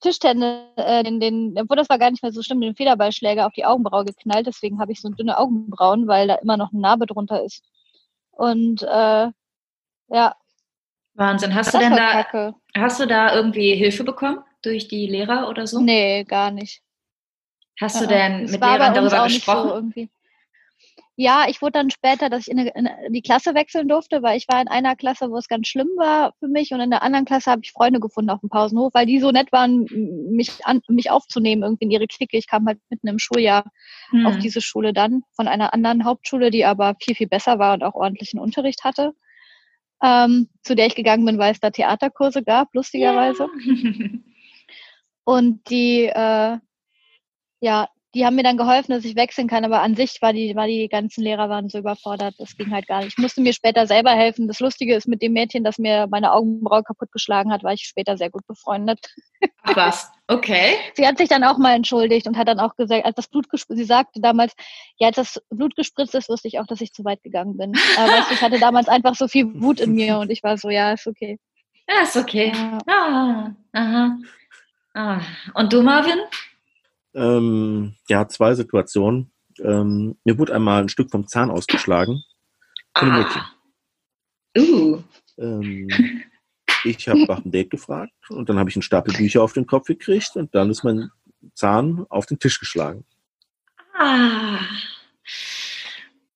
Tischtennis, 0.02 0.66
äh, 0.76 1.04
den, 1.04 1.22
den, 1.22 1.56
obwohl 1.58 1.78
das 1.78 1.88
war 1.88 2.00
gar 2.00 2.12
nicht 2.12 2.22
mehr 2.22 2.34
so 2.34 2.42
schlimm, 2.42 2.60
den 2.60 2.76
Federballschläger 2.76 3.48
auf 3.48 3.54
die 3.54 3.64
Augenbraue 3.64 4.04
geknallt. 4.04 4.46
Deswegen 4.46 4.82
habe 4.82 4.92
ich 4.92 5.00
so 5.00 5.08
dünne 5.08 5.38
Augenbrauen, 5.38 6.06
weil 6.06 6.28
da 6.28 6.36
immer 6.36 6.58
noch 6.58 6.74
eine 6.74 6.82
Narbe 6.82 7.06
drunter 7.06 7.42
ist. 7.46 7.64
Und 8.32 8.84
äh, 8.84 9.30
ja, 10.10 10.36
Wahnsinn. 11.14 11.56
Hast 11.56 11.74
du 11.74 11.78
denn 11.78 11.96
da, 11.96 12.24
kacke. 12.24 12.56
hast 12.76 13.00
du 13.00 13.08
da 13.08 13.34
irgendwie 13.34 13.74
Hilfe 13.76 14.04
bekommen 14.04 14.40
durch 14.64 14.90
die 14.90 15.08
Lehrer 15.08 15.48
oder 15.48 15.66
so? 15.66 15.80
Nee, 15.80 16.26
gar 16.26 16.52
nicht. 16.52 16.84
Hast 17.80 18.00
du 18.00 18.06
Ja, 18.06 18.10
denn 18.10 18.46
es 18.46 18.52
mit 18.52 18.62
Lehrern 18.62 18.94
darüber 18.94 19.22
auch 19.22 19.26
nicht 19.26 19.46
gesprochen? 19.46 19.70
So 19.70 19.76
irgendwie. 19.76 20.10
Ja, 21.16 21.46
ich 21.48 21.62
wurde 21.62 21.74
dann 21.74 21.92
später, 21.92 22.30
dass 22.30 22.48
ich 22.48 22.52
in, 22.52 22.58
eine, 22.58 23.06
in 23.06 23.14
die 23.14 23.22
Klasse 23.22 23.54
wechseln 23.54 23.88
durfte, 23.88 24.24
weil 24.24 24.36
ich 24.36 24.48
war 24.48 24.60
in 24.60 24.68
einer 24.68 24.96
Klasse, 24.96 25.30
wo 25.30 25.38
es 25.38 25.48
ganz 25.48 25.68
schlimm 25.68 25.90
war 25.96 26.34
für 26.40 26.48
mich 26.48 26.72
und 26.72 26.80
in 26.80 26.90
der 26.90 27.04
anderen 27.04 27.26
Klasse 27.26 27.52
habe 27.52 27.62
ich 27.64 27.72
Freunde 27.72 28.00
gefunden 28.00 28.32
auf 28.32 28.40
dem 28.40 28.50
Pausenhof, 28.50 28.96
weil 28.96 29.06
die 29.06 29.20
so 29.20 29.30
nett 29.32 29.52
waren, 29.52 29.86
mich, 30.32 30.66
an, 30.66 30.82
mich 30.88 31.12
aufzunehmen 31.12 31.62
irgendwie 31.62 31.86
in 31.86 31.92
ihre 31.92 32.08
Clique. 32.08 32.36
Ich 32.36 32.48
kam 32.48 32.66
halt 32.66 32.80
mitten 32.90 33.08
im 33.08 33.20
Schuljahr 33.20 33.66
Hm. 34.10 34.26
auf 34.26 34.38
diese 34.40 34.60
Schule 34.62 34.92
dann 34.92 35.22
von 35.36 35.48
einer 35.48 35.74
anderen 35.74 36.04
Hauptschule, 36.04 36.50
die 36.50 36.66
aber 36.66 36.96
viel, 37.00 37.14
viel 37.16 37.28
besser 37.28 37.60
war 37.60 37.76
und 37.76 37.84
auch 37.84 37.94
ordentlichen 37.96 38.40
Unterricht 38.40 38.84
hatte, 38.84 39.14
ähm, 40.04 40.50
zu 40.64 40.76
der 40.76 40.88
ich 40.88 40.96
gegangen 40.96 41.26
bin, 41.26 41.38
weil 41.38 41.52
es 41.52 41.60
da 41.60 41.70
Theaterkurse 41.70 42.44
gab, 42.44 42.74
lustigerweise. 42.74 43.48
Und 45.26 45.70
die, 45.70 46.06
äh, 46.06 46.58
ja, 47.64 47.88
die 48.14 48.26
haben 48.26 48.36
mir 48.36 48.44
dann 48.44 48.58
geholfen, 48.58 48.92
dass 48.92 49.06
ich 49.06 49.16
wechseln 49.16 49.48
kann, 49.48 49.66
aber 49.66 49.82
an 49.82 49.96
sich 49.96 50.22
war 50.22 50.34
die, 50.34 50.56
war 50.56 50.68
die 50.68 50.88
ganzen 50.88 51.24
Lehrer 51.24 51.50
waren 51.50 51.70
so 51.70 51.80
überfordert, 51.80 52.36
das 52.38 52.56
ging 52.58 52.72
halt 52.72 52.86
gar 52.88 53.00
nicht. 53.00 53.14
Ich 53.14 53.18
musste 53.18 53.42
mir 53.42 53.54
später 53.54 53.88
selber 53.88 54.12
helfen. 54.12 54.48
Das 54.48 54.60
Lustige 54.60 54.94
ist 54.96 55.08
mit 55.08 55.22
dem 55.24 55.34
Mädchen, 55.34 55.64
das 55.64 55.80
mir 55.80 56.08
meine 56.12 56.34
Augenbraue 56.34 56.84
kaputtgeschlagen 56.84 57.52
hat, 57.52 57.64
war 57.64 57.74
ich 57.74 57.84
später 57.84 58.18
sehr 58.18 58.30
gut 58.30 58.46
befreundet. 58.46 59.00
Ach 59.64 59.76
was, 59.76 60.12
okay. 60.28 60.76
Sie 60.94 61.08
hat 61.08 61.18
sich 61.18 61.30
dann 61.30 61.44
auch 61.44 61.58
mal 61.58 61.74
entschuldigt 61.74 62.28
und 62.28 62.38
hat 62.38 62.50
dann 62.50 62.60
auch 62.60 62.76
gesagt, 62.76 63.06
als 63.06 63.16
das 63.16 63.30
Blut 63.30 63.50
gespritzt, 63.50 63.80
sie 63.80 63.86
sagte 63.86 64.20
damals, 64.22 64.54
ja, 64.98 65.08
als 65.08 65.16
das 65.16 65.42
Blut 65.50 65.76
gespritzt 65.76 66.14
ist, 66.14 66.30
wusste 66.30 66.50
ich 66.50 66.60
auch, 66.60 66.68
dass 66.68 66.82
ich 66.82 66.92
zu 66.92 67.04
weit 67.06 67.24
gegangen 67.24 67.58
bin. 67.58 67.72
Aber 67.98 68.28
ich 68.32 68.42
hatte 68.42 68.60
damals 68.60 68.90
einfach 68.90 69.16
so 69.16 69.28
viel 69.28 69.60
Wut 69.60 69.80
in 69.80 69.94
mir 69.94 70.20
und 70.20 70.30
ich 70.30 70.44
war 70.44 70.58
so, 70.58 70.70
ja, 70.70 70.92
ist 70.92 71.08
okay. 71.08 71.40
Ja, 71.90 72.04
ist 72.04 72.18
okay. 72.18 72.52
Ja. 72.54 72.78
Ah, 72.88 73.56
aha. 73.72 74.18
Ah. 74.94 75.22
Und 75.56 75.74
du, 75.74 75.82
Marvin? 75.82 76.20
Ähm, 77.16 77.96
ja, 78.10 78.28
zwei 78.28 78.56
Situationen. 78.56 79.32
Ähm, 79.60 80.18
mir 80.24 80.38
wurde 80.38 80.56
einmal 80.56 80.82
ein 80.82 80.90
Stück 80.90 81.12
vom 81.12 81.28
Zahn 81.28 81.52
ausgeschlagen. 81.52 82.24
Von 82.98 83.12
einem 83.12 83.24
Mädchen. 83.24 83.42
Uh. 84.58 85.04
Ähm, 85.38 85.90
ich 86.84 87.08
habe 87.08 87.26
nach 87.26 87.42
einem 87.42 87.52
Date 87.52 87.70
gefragt 87.70 88.14
und 88.30 88.50
dann 88.50 88.60
habe 88.60 88.70
ich 88.70 88.76
einen 88.76 88.84
Stapel 88.84 89.14
Bücher 89.14 89.44
auf 89.44 89.54
den 89.54 89.66
Kopf 89.66 89.86
gekriegt 89.86 90.36
und 90.36 90.54
dann 90.54 90.70
ist 90.70 90.84
mein 90.84 91.10
Zahn 91.54 92.06
auf 92.10 92.26
den 92.26 92.40
Tisch 92.40 92.60
geschlagen. 92.60 93.06
Ah. 93.94 94.60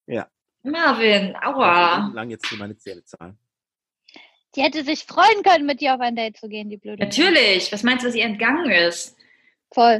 Ja. 0.05 0.27
Marvin, 0.63 1.35
aua. 1.43 2.11
Lang 2.13 2.29
jetzt 2.29 2.47
für 2.47 2.57
meine 2.57 2.77
Zähne 2.77 3.03
zahlen. 3.03 3.37
Die 4.55 4.61
hätte 4.61 4.83
sich 4.83 5.03
freuen 5.03 5.43
können, 5.43 5.65
mit 5.65 5.81
dir 5.81 5.93
auf 5.93 6.01
ein 6.01 6.15
Date 6.15 6.37
zu 6.37 6.49
gehen, 6.49 6.69
die 6.69 6.77
blöde. 6.77 7.03
Natürlich. 7.03 7.71
Was 7.71 7.83
meinst 7.83 8.03
du, 8.03 8.07
was 8.07 8.15
ihr 8.15 8.25
entgangen 8.25 8.71
ist? 8.71 9.15
Voll. 9.71 9.99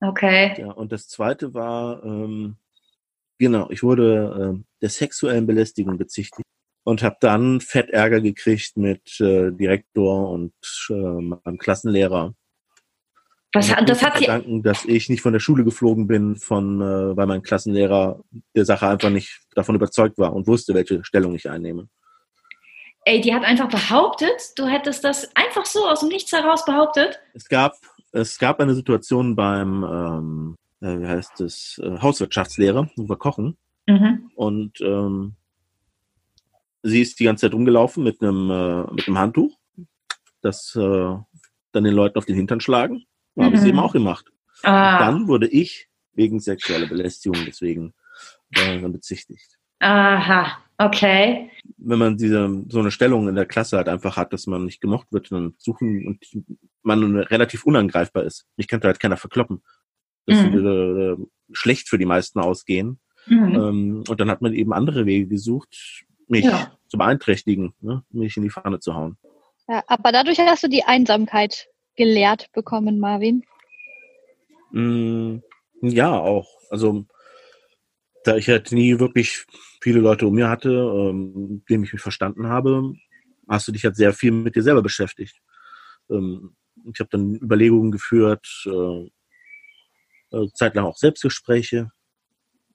Okay. 0.00 0.54
Ja, 0.58 0.70
und 0.72 0.92
das 0.92 1.08
zweite 1.08 1.54
war, 1.54 2.04
ähm, 2.04 2.56
genau, 3.38 3.70
ich 3.70 3.82
wurde 3.82 4.36
ähm, 4.40 4.64
der 4.82 4.90
sexuellen 4.90 5.46
Belästigung 5.46 5.96
bezichtigt 5.98 6.42
und 6.84 7.02
habe 7.02 7.16
dann 7.20 7.60
fett 7.60 7.90
Ärger 7.90 8.20
gekriegt 8.20 8.76
mit 8.76 9.18
äh, 9.20 9.50
Direktor 9.52 10.30
und 10.30 10.52
äh, 10.90 10.92
meinem 10.92 11.58
Klassenlehrer. 11.58 12.34
Was, 13.54 13.70
Und 13.70 13.76
hat- 13.76 13.88
das 13.88 14.02
hat 14.02 14.18
verdanken, 14.18 14.62
dass 14.62 14.84
ich 14.84 15.08
nicht 15.08 15.22
von 15.22 15.32
der 15.32 15.40
Schule 15.40 15.64
geflogen 15.64 16.06
bin, 16.06 16.36
von, 16.36 16.80
äh, 16.82 17.16
weil 17.16 17.26
mein 17.26 17.42
Klassenlehrer 17.42 18.22
der 18.54 18.64
Sache 18.66 18.86
einfach 18.88 19.08
nicht 19.10 19.40
davon 19.54 19.74
überzeugt 19.76 20.18
war 20.18 20.34
und 20.34 20.46
wusste, 20.46 20.74
welche 20.74 21.02
Stellung 21.04 21.34
ich 21.34 21.48
einnehme. 21.48 21.88
Ey, 23.06 23.20
die 23.20 23.32
hat 23.34 23.44
einfach 23.44 23.68
behauptet, 23.68 24.52
du 24.56 24.66
hättest 24.66 25.04
das 25.04 25.30
einfach 25.36 25.64
so 25.64 25.86
aus 25.88 26.00
dem 26.00 26.08
Nichts 26.08 26.32
heraus 26.32 26.64
behauptet. 26.64 27.20
Es 27.34 27.48
gab, 27.48 27.74
es 28.16 28.38
gab 28.38 28.60
eine 28.60 28.74
Situation 28.74 29.36
beim, 29.36 29.84
ähm, 29.84 30.56
äh, 30.80 31.00
wie 31.00 31.06
heißt 31.06 31.40
es, 31.42 31.78
äh, 31.82 31.98
Hauswirtschaftslehre, 32.00 32.90
wo 32.96 33.08
wir 33.08 33.16
kochen. 33.16 33.56
Mhm. 33.86 34.30
Und 34.34 34.80
ähm, 34.80 35.34
sie 36.82 37.02
ist 37.02 37.18
die 37.20 37.24
ganze 37.24 37.42
Zeit 37.46 37.54
rumgelaufen 37.54 38.02
mit 38.04 38.22
einem, 38.22 38.50
äh, 38.50 38.92
mit 38.94 39.06
einem 39.06 39.18
Handtuch, 39.18 39.58
das 40.40 40.74
äh, 40.76 40.80
dann 41.72 41.84
den 41.84 41.94
Leuten 41.94 42.18
auf 42.18 42.24
den 42.24 42.36
Hintern 42.36 42.60
schlagen. 42.60 43.04
Habe 43.38 43.54
ich 43.54 43.60
sie 43.60 43.66
Mhm. 43.66 43.70
eben 43.74 43.78
auch 43.80 43.92
gemacht. 43.92 44.26
Ah, 44.62 44.98
Dann 44.98 45.28
wurde 45.28 45.46
ich 45.48 45.88
wegen 46.14 46.40
sexueller 46.40 46.86
Belästigung 46.86 47.38
deswegen 47.46 47.92
äh, 48.54 48.78
bezichtigt. 48.88 49.58
aha, 49.80 50.56
okay. 50.78 51.50
Wenn 51.78 51.98
man 51.98 52.16
diese 52.16 52.64
so 52.68 52.80
eine 52.80 52.90
Stellung 52.90 53.28
in 53.28 53.34
der 53.34 53.46
Klasse 53.46 53.76
halt 53.76 53.88
einfach 53.88 54.16
hat, 54.16 54.32
dass 54.32 54.46
man 54.46 54.64
nicht 54.64 54.80
gemocht 54.80 55.08
wird, 55.10 55.30
dann 55.32 55.54
suchen 55.58 56.06
und 56.06 56.24
man 56.82 57.16
relativ 57.16 57.64
unangreifbar 57.64 58.22
ist. 58.24 58.46
Ich 58.56 58.68
könnte 58.68 58.86
halt 58.86 59.00
keiner 59.00 59.16
verkloppen. 59.16 59.62
Das 60.26 60.38
Mhm. 60.42 60.52
würde 60.52 61.16
äh, 61.20 61.26
schlecht 61.52 61.88
für 61.88 61.98
die 61.98 62.06
meisten 62.06 62.40
ausgehen. 62.40 63.00
Mhm. 63.26 63.54
Ähm, 63.54 64.04
und 64.08 64.20
dann 64.20 64.30
hat 64.30 64.42
man 64.42 64.54
eben 64.54 64.72
andere 64.72 65.06
Wege 65.06 65.26
gesucht, 65.26 66.04
mich 66.28 66.44
Ja. 66.44 66.72
zu 66.88 66.98
beeinträchtigen, 66.98 67.74
ne? 67.80 68.04
mich 68.10 68.36
in 68.36 68.42
die 68.44 68.50
Pfanne 68.50 68.78
zu 68.80 68.94
hauen. 68.94 69.16
Ja, 69.68 69.82
aber 69.88 70.12
dadurch 70.12 70.38
hast 70.38 70.62
du 70.62 70.68
die 70.68 70.84
Einsamkeit 70.84 71.66
gelehrt 71.96 72.48
bekommen, 72.52 73.00
Marvin. 73.00 73.42
Mm, 74.70 75.38
ja, 75.82 76.18
auch. 76.18 76.48
Also, 76.70 77.06
da 78.26 78.36
ich 78.36 78.48
halt 78.48 78.72
nie 78.72 78.98
wirklich 78.98 79.46
viele 79.80 80.00
Leute 80.00 80.26
um 80.26 80.34
mir 80.34 80.48
hatte, 80.48 80.70
ähm, 80.70 81.48
mit 81.48 81.68
denen 81.68 81.84
ich 81.84 81.92
mich 81.92 82.02
verstanden 82.02 82.48
habe, 82.48 82.94
hast 83.48 83.68
du 83.68 83.72
dich 83.72 83.84
halt 83.84 83.96
sehr 83.96 84.12
viel 84.12 84.32
mit 84.32 84.56
dir 84.56 84.62
selber 84.62 84.82
beschäftigt. 84.82 85.40
Ähm, 86.10 86.56
ich 86.92 87.00
habe 87.00 87.10
dann 87.10 87.36
Überlegungen 87.36 87.92
geführt, 87.92 88.46
äh, 88.66 89.10
äh, 90.32 90.48
zeitlang 90.54 90.86
auch 90.86 90.96
Selbstgespräche, 90.96 91.90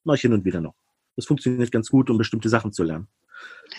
mache 0.04 0.16
ich 0.16 0.22
hin 0.22 0.34
und 0.34 0.46
wieder 0.46 0.62
noch. 0.62 0.76
Das 1.16 1.26
funktioniert 1.26 1.72
ganz 1.72 1.90
gut, 1.90 2.10
um 2.10 2.18
bestimmte 2.18 2.50
Sachen 2.50 2.72
zu 2.72 2.84
lernen. 2.84 3.08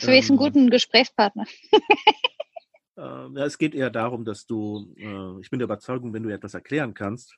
Du 0.00 0.06
bist 0.08 0.30
einen 0.30 0.30
Ähm, 0.30 0.36
guten 0.36 0.70
Gesprächspartner. 0.70 1.46
Äh, 2.94 3.00
ja, 3.00 3.46
es 3.46 3.56
geht 3.56 3.74
eher 3.74 3.88
darum, 3.88 4.22
dass 4.22 4.44
du, 4.44 4.94
äh, 4.98 5.40
ich 5.40 5.48
bin 5.48 5.58
der 5.58 5.64
Überzeugung, 5.64 6.12
wenn 6.12 6.22
du 6.22 6.28
etwas 6.28 6.52
erklären 6.52 6.92
kannst, 6.92 7.34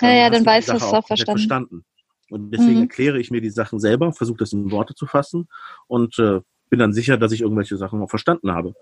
Ja, 0.00 0.10
ja, 0.10 0.30
dann 0.30 0.44
weißt 0.44 0.70
du 0.70 0.76
es 0.76 0.82
auch 0.82 1.04
komplett 1.06 1.28
verstanden. 1.28 1.84
Und 2.30 2.50
deswegen 2.50 2.76
Mhm. 2.76 2.82
erkläre 2.82 3.18
ich 3.18 3.30
mir 3.30 3.40
die 3.40 3.50
Sachen 3.50 3.78
selber, 3.78 4.12
versuche 4.12 4.38
das 4.38 4.52
in 4.52 4.70
Worte 4.70 4.94
zu 4.94 5.06
fassen 5.06 5.48
und 5.86 6.18
äh, 6.18 6.40
bin 6.70 6.78
dann 6.78 6.92
sicher, 6.92 7.16
dass 7.16 7.32
ich 7.32 7.42
irgendwelche 7.42 7.76
Sachen 7.76 8.00
auch 8.02 8.10
verstanden 8.10 8.52
habe. 8.52 8.74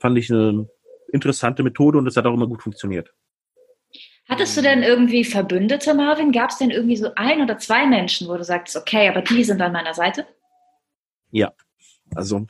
Fand 0.00 0.18
ich 0.18 0.30
eine 0.30 0.68
interessante 1.12 1.62
Methode 1.62 1.98
und 1.98 2.06
es 2.06 2.16
hat 2.16 2.26
auch 2.26 2.34
immer 2.34 2.48
gut 2.48 2.62
funktioniert. 2.62 3.12
Hattest 4.28 4.56
du 4.56 4.62
denn 4.62 4.82
irgendwie 4.82 5.22
Verbündete, 5.24 5.94
Marvin? 5.94 6.32
Gab 6.32 6.50
es 6.50 6.58
denn 6.58 6.70
irgendwie 6.70 6.96
so 6.96 7.10
ein 7.14 7.42
oder 7.42 7.58
zwei 7.58 7.86
Menschen, 7.86 8.26
wo 8.26 8.36
du 8.36 8.44
sagst, 8.44 8.76
okay, 8.76 9.08
aber 9.08 9.22
die 9.22 9.44
sind 9.44 9.60
an 9.60 9.72
meiner 9.72 9.94
Seite? 9.94 10.26
Also, 12.14 12.46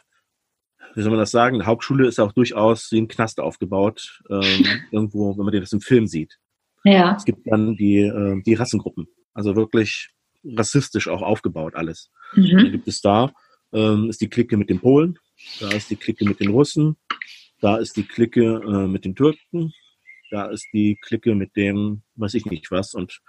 wie 0.95 1.03
soll 1.03 1.11
man 1.11 1.21
das 1.21 1.31
sagen? 1.31 1.59
Die 1.59 1.65
Hauptschule 1.65 2.07
ist 2.07 2.19
auch 2.19 2.33
durchaus 2.33 2.91
wie 2.93 3.01
ein 3.01 3.09
Knast 3.09 3.41
aufgebaut, 3.41 4.23
ähm, 4.31 4.67
irgendwo, 4.93 5.37
wenn 5.37 5.45
man 5.45 5.61
das 5.61 5.73
im 5.73 5.81
Film 5.81 6.07
sieht. 6.07 6.39
Ja. 6.85 7.15
Es 7.17 7.25
gibt 7.25 7.51
dann 7.51 7.77
die, 7.77 8.01
äh, 8.01 8.43
die 8.43 8.55
Rassengruppen, 8.55 9.07
also 9.33 9.57
wirklich 9.57 10.11
rassistisch 10.45 11.09
auch 11.09 11.23
aufgebaut 11.23 11.75
alles. 11.75 12.11
Dann 12.35 12.45
Mhm. 12.45 12.73
gibt 12.73 12.89
es 12.89 13.01
da, 13.01 13.33
ähm, 13.73 14.09
ist 14.11 14.21
die 14.21 14.29
Clique 14.29 14.57
mit 14.57 14.71
den 14.71 14.81
Polen, 14.81 15.19
da 15.61 15.71
ist 15.71 15.91
die 15.91 15.97
Clique 15.97 16.25
mit 16.25 16.41
den 16.41 16.51
Russen, 16.51 16.97
Da 17.61 17.77
ist 17.79 17.97
die 17.97 18.03
Clique 18.03 18.43
äh, 18.43 18.87
mit 18.89 19.05
den 19.07 19.15
Türken, 19.15 19.73
da 20.31 20.47
ist 20.47 20.67
die 20.75 20.97
Clique 21.01 21.35
mit 21.35 21.57
dem, 21.57 22.03
weiß 22.17 22.35
ich 22.35 22.45
nicht 22.45 22.71
was. 22.71 22.93
Und 22.93 23.21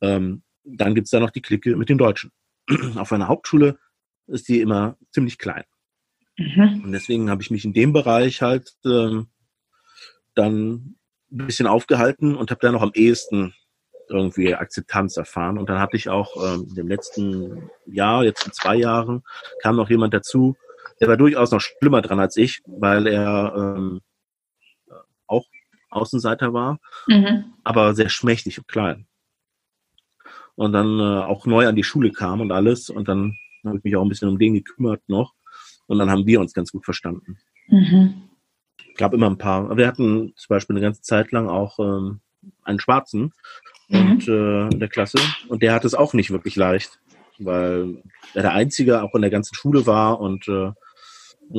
ähm, 0.00 0.42
dann 0.64 0.94
gibt's 0.96 1.10
da 1.10 1.20
noch 1.20 1.30
die 1.30 1.42
Clique 1.42 1.76
mit 1.76 1.88
den 1.90 1.98
Deutschen. 1.98 2.32
Auf 2.96 3.12
einer 3.12 3.28
Hauptschule 3.28 3.78
ist 4.26 4.48
die 4.48 4.60
immer 4.60 4.96
ziemlich 5.12 5.38
klein. 5.38 5.64
Mhm. 6.38 6.82
Und 6.84 6.92
deswegen 6.92 7.30
habe 7.30 7.42
ich 7.42 7.50
mich 7.52 7.64
in 7.64 7.72
dem 7.72 7.92
Bereich 7.92 8.42
halt 8.42 8.72
ähm, 8.84 9.28
dann 10.34 10.96
ein 11.30 11.46
bisschen 11.46 11.66
aufgehalten 11.68 12.34
und 12.34 12.50
habe 12.50 12.60
da 12.62 12.72
noch 12.72 12.82
am 12.82 12.92
ehesten 12.94 13.54
irgendwie 14.08 14.54
Akzeptanz 14.54 15.16
erfahren. 15.16 15.58
Und 15.58 15.68
dann 15.68 15.78
hatte 15.78 15.96
ich 15.96 16.08
auch 16.08 16.36
ähm, 16.36 16.66
in 16.68 16.74
dem 16.74 16.88
letzten 16.88 17.70
Jahr, 17.86 18.24
jetzt 18.24 18.46
in 18.46 18.52
zwei 18.52 18.76
Jahren, 18.76 19.22
kam 19.62 19.76
noch 19.76 19.90
jemand 19.90 20.14
dazu, 20.14 20.56
der 21.00 21.08
war 21.08 21.16
durchaus 21.16 21.50
noch 21.50 21.60
schlimmer 21.60 22.02
dran 22.02 22.20
als 22.20 22.36
ich, 22.36 22.62
weil 22.66 23.06
er 23.06 23.54
ähm, 23.56 24.00
auch 25.26 25.46
Außenseiter 25.90 26.52
war, 26.52 26.78
Mhm. 27.08 27.52
aber 27.62 27.94
sehr 27.94 28.08
schmächtig 28.08 28.58
und 28.58 28.68
klein. 28.68 29.06
Und 30.56 30.72
dann 30.72 31.00
äh, 31.00 31.24
auch 31.24 31.46
neu 31.46 31.66
an 31.66 31.76
die 31.76 31.82
Schule 31.84 32.12
kam 32.12 32.40
und 32.40 32.52
alles. 32.52 32.90
Und 32.90 33.08
dann 33.08 33.36
habe 33.64 33.78
ich 33.78 33.84
mich 33.84 33.96
auch 33.96 34.02
ein 34.02 34.08
bisschen 34.08 34.28
um 34.28 34.38
den 34.38 34.54
gekümmert 34.54 35.02
noch. 35.08 35.34
Und 35.86 35.98
dann 35.98 36.10
haben 36.10 36.26
wir 36.26 36.40
uns 36.40 36.54
ganz 36.54 36.70
gut 36.70 36.84
verstanden. 36.84 37.38
Mhm. 37.68 38.22
gab 38.96 39.14
immer 39.14 39.28
ein 39.28 39.38
paar. 39.38 39.76
Wir 39.76 39.86
hatten 39.86 40.32
zum 40.36 40.48
Beispiel 40.48 40.76
eine 40.76 40.84
ganze 40.84 41.02
Zeit 41.02 41.32
lang 41.32 41.48
auch 41.48 41.78
ähm, 41.78 42.20
einen 42.62 42.78
Schwarzen. 42.78 43.32
Und, 43.90 44.28
äh, 44.28 44.68
in 44.68 44.80
der 44.80 44.88
Klasse. 44.88 45.18
Und 45.48 45.62
der 45.62 45.72
hat 45.72 45.84
es 45.84 45.94
auch 45.94 46.14
nicht 46.14 46.30
wirklich 46.30 46.56
leicht, 46.56 46.98
weil 47.38 48.02
er 48.34 48.42
der 48.42 48.52
Einzige 48.52 49.02
auch 49.02 49.14
in 49.14 49.22
der 49.22 49.30
ganzen 49.30 49.54
Schule 49.54 49.86
war 49.86 50.20
und 50.20 50.48
äh, 50.48 50.72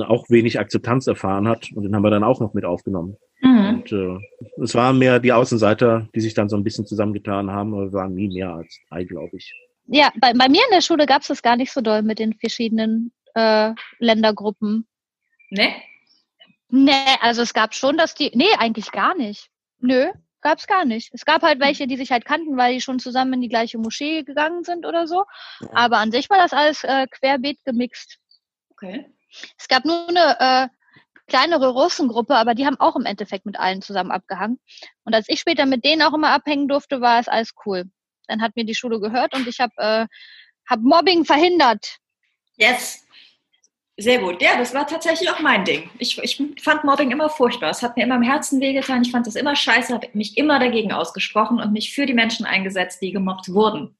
auch 0.03 0.29
wenig 0.29 0.59
Akzeptanz 0.59 1.07
erfahren 1.07 1.47
hat. 1.47 1.71
Und 1.73 1.83
den 1.83 1.95
haben 1.95 2.03
wir 2.03 2.09
dann 2.09 2.23
auch 2.23 2.39
noch 2.39 2.53
mit 2.53 2.65
aufgenommen. 2.65 3.17
Mhm. 3.41 3.67
Und 3.67 3.91
äh, 3.91 4.17
es 4.63 4.73
waren 4.75 4.97
mehr 4.97 5.19
die 5.19 5.33
Außenseiter, 5.33 6.07
die 6.15 6.21
sich 6.21 6.33
dann 6.33 6.49
so 6.49 6.55
ein 6.55 6.63
bisschen 6.63 6.85
zusammengetan 6.85 7.51
haben, 7.51 7.73
aber 7.73 7.85
wir 7.85 7.93
waren 7.93 8.15
nie 8.15 8.27
mehr 8.27 8.53
als 8.53 8.79
drei, 8.89 9.03
glaube 9.03 9.37
ich. 9.37 9.53
Ja, 9.87 10.11
bei, 10.19 10.33
bei 10.33 10.49
mir 10.49 10.61
in 10.63 10.73
der 10.73 10.81
Schule 10.81 11.05
gab 11.05 11.21
es 11.21 11.27
das 11.27 11.43
gar 11.43 11.55
nicht 11.55 11.71
so 11.71 11.81
doll 11.81 12.01
mit 12.01 12.17
den 12.17 12.33
verschiedenen 12.33 13.11
äh, 13.35 13.73
Ländergruppen. 13.99 14.87
Ne? 15.51 15.75
Nee, 16.69 16.91
also 17.21 17.43
es 17.43 17.53
gab 17.53 17.75
schon, 17.75 17.97
dass 17.97 18.15
die. 18.15 18.31
Nee, 18.33 18.49
eigentlich 18.57 18.91
gar 18.91 19.15
nicht. 19.15 19.49
Nö, 19.79 20.07
gab's 20.45 20.67
gar 20.67 20.85
nicht. 20.85 21.09
Es 21.11 21.25
gab 21.25 21.41
halt 21.41 21.59
welche, 21.59 21.87
die 21.87 21.97
sich 21.97 22.11
halt 22.11 22.23
kannten, 22.23 22.55
weil 22.55 22.75
die 22.75 22.81
schon 22.81 22.99
zusammen 22.99 23.33
in 23.33 23.41
die 23.41 23.49
gleiche 23.49 23.79
Moschee 23.79 24.21
gegangen 24.21 24.63
sind 24.63 24.85
oder 24.85 25.07
so. 25.07 25.25
Aber 25.73 25.97
an 25.97 26.11
sich 26.11 26.29
war 26.29 26.37
das 26.37 26.53
alles 26.53 26.83
äh, 26.83 27.07
querbeet 27.07 27.59
gemixt. 27.65 28.19
Okay. 28.69 29.11
Es 29.57 29.67
gab 29.67 29.85
nur 29.85 30.07
eine 30.07 30.39
äh, 30.39 30.67
kleinere 31.27 31.69
Russengruppe, 31.69 32.35
aber 32.35 32.53
die 32.53 32.67
haben 32.67 32.79
auch 32.79 32.95
im 32.95 33.05
Endeffekt 33.05 33.47
mit 33.47 33.59
allen 33.59 33.81
zusammen 33.81 34.11
abgehangen. 34.11 34.59
Und 35.03 35.15
als 35.15 35.27
ich 35.29 35.39
später 35.39 35.65
mit 35.65 35.83
denen 35.83 36.03
auch 36.03 36.13
immer 36.13 36.29
abhängen 36.29 36.67
durfte, 36.67 37.01
war 37.01 37.19
es 37.19 37.27
alles 37.27 37.53
cool. 37.65 37.85
Dann 38.27 38.43
hat 38.43 38.55
mir 38.55 38.65
die 38.65 38.75
Schule 38.75 38.99
gehört 38.99 39.33
und 39.33 39.47
ich 39.47 39.59
habe 39.59 39.73
äh, 39.77 40.05
hab 40.69 40.79
Mobbing 40.79 41.25
verhindert. 41.25 41.97
Yes. 42.55 43.04
Sehr 43.97 44.19
gut. 44.19 44.41
Ja, 44.41 44.57
das 44.57 44.73
war 44.73 44.85
tatsächlich 44.85 45.29
auch 45.29 45.39
mein 45.39 45.63
Ding. 45.63 45.89
Ich, 45.99 46.17
ich 46.21 46.41
fand 46.61 46.83
Mobbing 46.83 47.11
immer 47.11 47.29
furchtbar. 47.29 47.69
Es 47.69 47.81
hat 47.81 47.95
mir 47.95 48.03
immer 48.03 48.15
im 48.15 48.23
Herzen 48.23 48.59
wehgetan. 48.59 49.01
Ich 49.03 49.11
fand 49.11 49.25
das 49.25 49.35
immer 49.35 49.55
scheiße, 49.55 49.93
habe 49.93 50.09
mich 50.13 50.37
immer 50.37 50.59
dagegen 50.59 50.91
ausgesprochen 50.91 51.61
und 51.61 51.71
mich 51.71 51.93
für 51.93 52.05
die 52.05 52.13
Menschen 52.13 52.45
eingesetzt, 52.45 53.01
die 53.01 53.11
gemobbt 53.11 53.53
wurden. 53.53 53.95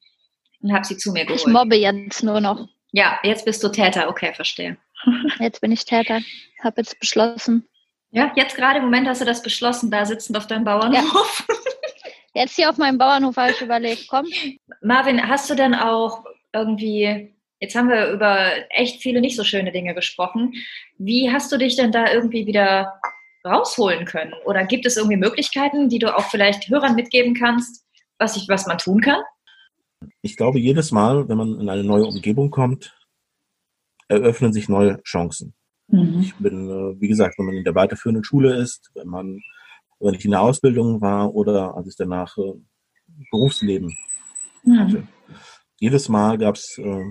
Und 0.61 0.73
habe 0.73 0.85
sie 0.85 0.97
zu 0.97 1.11
mir 1.13 1.21
Ich 1.21 1.27
geholt. 1.27 1.47
mobbe 1.53 1.75
jetzt 1.77 2.23
nur 2.23 2.41
noch. 2.41 2.67
Ja, 2.91 3.19
jetzt 3.23 3.45
bist 3.45 3.63
du 3.63 3.69
Täter. 3.69 4.09
Okay, 4.09 4.33
verstehe. 4.33 4.77
Jetzt 5.39 5.59
bin 5.61 5.71
ich 5.71 5.85
Täter. 5.85 6.21
Habe 6.63 6.81
jetzt 6.81 6.99
beschlossen. 6.99 7.67
Ja, 8.11 8.31
jetzt 8.35 8.55
gerade 8.55 8.79
im 8.79 8.85
Moment 8.85 9.07
hast 9.07 9.19
du 9.21 9.25
das 9.25 9.43
beschlossen, 9.43 9.91
da 9.91 10.05
sitzend 10.05 10.37
auf 10.37 10.47
deinem 10.47 10.63
Bauernhof. 10.63 11.45
Jetzt 12.33 12.55
hier 12.55 12.69
auf 12.69 12.77
meinem 12.77 12.97
Bauernhof 12.97 13.35
habe 13.37 13.51
ich 13.51 13.61
überlegt, 13.61 14.07
komm, 14.07 14.25
Marvin, 14.81 15.27
hast 15.27 15.49
du 15.49 15.55
denn 15.55 15.75
auch 15.75 16.23
irgendwie, 16.53 17.34
jetzt 17.59 17.75
haben 17.75 17.89
wir 17.89 18.11
über 18.11 18.51
echt 18.69 19.01
viele 19.01 19.21
nicht 19.21 19.35
so 19.35 19.43
schöne 19.43 19.71
Dinge 19.71 19.93
gesprochen, 19.95 20.53
wie 20.97 21.31
hast 21.31 21.51
du 21.51 21.57
dich 21.57 21.75
denn 21.75 21.91
da 21.91 22.11
irgendwie 22.11 22.45
wieder 22.45 22.99
rausholen 23.45 24.05
können? 24.05 24.33
Oder 24.45 24.65
gibt 24.65 24.85
es 24.85 24.97
irgendwie 24.97 25.17
Möglichkeiten, 25.17 25.89
die 25.89 25.99
du 25.99 26.15
auch 26.15 26.29
vielleicht 26.29 26.69
Hörern 26.69 26.95
mitgeben 26.95 27.33
kannst, 27.33 27.85
was, 28.17 28.35
ich, 28.35 28.47
was 28.47 28.65
man 28.67 28.77
tun 28.77 29.01
kann? 29.01 29.21
Ich 30.21 30.35
glaube, 30.35 30.59
jedes 30.59 30.91
Mal, 30.91 31.27
wenn 31.29 31.37
man 31.37 31.59
in 31.59 31.69
eine 31.69 31.83
neue 31.83 32.05
Umgebung 32.05 32.49
kommt, 32.49 32.95
eröffnen 34.07 34.53
sich 34.53 34.69
neue 34.69 35.01
Chancen. 35.03 35.53
Ich 36.19 36.35
bin, 36.35 36.69
äh, 36.69 36.99
wie 36.99 37.07
gesagt, 37.07 37.37
wenn 37.37 37.45
man 37.45 37.55
in 37.55 37.63
der 37.63 37.75
weiterführenden 37.75 38.23
Schule 38.23 38.55
ist, 38.55 38.89
wenn 38.95 39.07
man, 39.07 39.39
wenn 39.99 40.15
ich 40.15 40.25
in 40.25 40.31
der 40.31 40.41
Ausbildung 40.41 40.99
war 40.99 41.33
oder 41.33 41.75
als 41.75 41.87
ich 41.87 41.95
danach 41.95 42.35
äh, 42.37 42.53
Berufsleben 43.31 43.95
hatte. 44.67 45.07
Jedes 45.79 46.09
Mal 46.09 46.37
gab 46.37 46.55
es, 46.55 46.77
äh, 46.79 47.03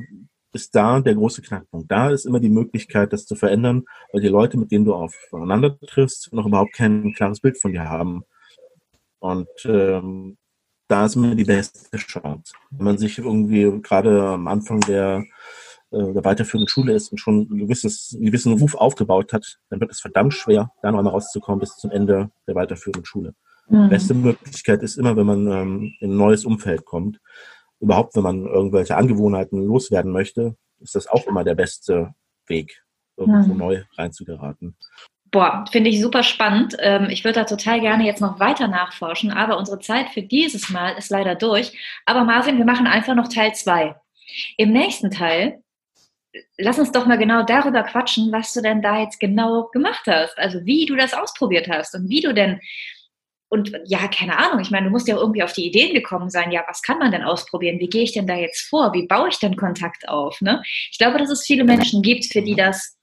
ist 0.54 0.74
da 0.74 1.00
der 1.00 1.14
große 1.14 1.42
Knackpunkt. 1.42 1.90
Da 1.90 2.10
ist 2.10 2.26
immer 2.26 2.40
die 2.40 2.48
Möglichkeit, 2.48 3.12
das 3.12 3.26
zu 3.26 3.34
verändern, 3.34 3.84
weil 4.12 4.22
die 4.22 4.28
Leute, 4.28 4.56
mit 4.56 4.70
denen 4.70 4.84
du 4.84 4.94
aufeinander 4.94 5.78
triffst, 5.80 6.32
noch 6.32 6.46
überhaupt 6.46 6.72
kein 6.72 7.12
klares 7.14 7.40
Bild 7.40 7.60
von 7.60 7.72
dir 7.72 7.88
haben. 7.88 8.24
Und 9.18 9.48
ähm, 9.64 10.36
da 10.88 11.06
ist 11.06 11.16
immer 11.16 11.34
die 11.34 11.44
beste 11.44 11.96
Chance. 11.96 12.52
Wenn 12.70 12.84
man 12.84 12.98
sich 12.98 13.18
irgendwie 13.18 13.80
gerade 13.82 14.22
am 14.22 14.46
Anfang 14.46 14.80
der, 14.80 15.24
äh, 15.90 16.12
der 16.12 16.24
weiterführenden 16.24 16.68
Schule 16.68 16.92
ist 16.92 17.10
und 17.10 17.18
schon 17.18 17.48
ein 17.50 17.58
gewisses, 17.58 18.12
einen 18.14 18.26
gewissen 18.26 18.52
Ruf 18.52 18.74
aufgebaut 18.74 19.32
hat, 19.32 19.58
dann 19.70 19.80
wird 19.80 19.90
es 19.90 20.00
verdammt 20.00 20.34
schwer, 20.34 20.70
da 20.82 20.92
noch 20.92 20.98
einmal 20.98 21.14
rauszukommen 21.14 21.60
bis 21.60 21.76
zum 21.76 21.90
Ende 21.90 22.30
der 22.46 22.54
weiterführenden 22.54 23.04
Schule. 23.04 23.34
Mhm. 23.68 23.88
Beste 23.88 24.14
Möglichkeit 24.14 24.82
ist 24.82 24.98
immer, 24.98 25.16
wenn 25.16 25.26
man 25.26 25.46
ähm, 25.50 25.94
in 26.00 26.12
ein 26.12 26.16
neues 26.16 26.44
Umfeld 26.44 26.84
kommt. 26.84 27.18
Überhaupt, 27.84 28.16
wenn 28.16 28.22
man 28.22 28.46
irgendwelche 28.46 28.96
Angewohnheiten 28.96 29.62
loswerden 29.62 30.10
möchte, 30.10 30.56
ist 30.80 30.94
das 30.94 31.06
auch 31.06 31.26
immer 31.26 31.44
der 31.44 31.54
beste 31.54 32.14
Weg, 32.46 32.82
irgendwo 33.18 33.52
Mhm. 33.52 33.58
neu 33.58 33.82
reinzugeraten. 33.98 34.74
Boah, 35.30 35.66
finde 35.70 35.90
ich 35.90 36.00
super 36.00 36.22
spannend. 36.22 36.76
Ähm, 36.78 37.08
ich 37.10 37.24
würde 37.24 37.40
da 37.40 37.44
total 37.44 37.80
gerne 37.80 38.06
jetzt 38.06 38.22
noch 38.22 38.40
weiter 38.40 38.68
nachforschen, 38.68 39.30
aber 39.30 39.58
unsere 39.58 39.80
Zeit 39.80 40.08
für 40.08 40.22
dieses 40.22 40.70
Mal 40.70 40.92
ist 40.92 41.10
leider 41.10 41.34
durch. 41.34 41.78
Aber 42.06 42.24
Marvin, 42.24 42.56
wir 42.56 42.64
machen 42.64 42.86
einfach 42.86 43.14
noch 43.14 43.28
Teil 43.28 43.54
zwei. 43.54 43.96
Im 44.56 44.72
nächsten 44.72 45.10
Teil, 45.10 45.62
lass 46.56 46.78
uns 46.78 46.90
doch 46.90 47.04
mal 47.04 47.18
genau 47.18 47.42
darüber 47.42 47.82
quatschen, 47.82 48.32
was 48.32 48.54
du 48.54 48.62
denn 48.62 48.80
da 48.80 49.02
jetzt 49.02 49.20
genau 49.20 49.68
gemacht 49.72 50.04
hast. 50.06 50.38
Also 50.38 50.64
wie 50.64 50.86
du 50.86 50.96
das 50.96 51.12
ausprobiert 51.12 51.68
hast 51.68 51.94
und 51.94 52.08
wie 52.08 52.22
du 52.22 52.32
denn, 52.32 52.60
und 53.48 53.72
ja, 53.86 54.08
keine 54.08 54.38
Ahnung, 54.38 54.60
ich 54.60 54.70
meine, 54.70 54.86
du 54.86 54.90
musst 54.90 55.06
ja 55.06 55.16
irgendwie 55.16 55.42
auf 55.42 55.52
die 55.52 55.66
Ideen 55.66 55.94
gekommen 55.94 56.30
sein, 56.30 56.50
ja, 56.50 56.64
was 56.66 56.82
kann 56.82 56.98
man 56.98 57.12
denn 57.12 57.22
ausprobieren? 57.22 57.78
Wie 57.78 57.88
gehe 57.88 58.02
ich 58.02 58.12
denn 58.12 58.26
da 58.26 58.34
jetzt 58.34 58.62
vor? 58.68 58.92
Wie 58.92 59.06
baue 59.06 59.28
ich 59.28 59.38
denn 59.38 59.56
Kontakt 59.56 60.08
auf? 60.08 60.40
Ne? 60.40 60.62
Ich 60.90 60.98
glaube, 60.98 61.18
dass 61.18 61.30
es 61.30 61.44
viele 61.44 61.64
Menschen 61.64 62.02
gibt, 62.02 62.24
für 62.26 62.42
die 62.42 62.56
das 62.56 62.96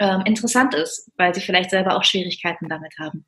ähm, 0.00 0.22
interessant 0.24 0.74
ist, 0.74 1.10
weil 1.16 1.34
sie 1.34 1.42
vielleicht 1.42 1.70
selber 1.70 1.96
auch 1.96 2.04
Schwierigkeiten 2.04 2.68
damit 2.68 2.92
haben. 2.98 3.24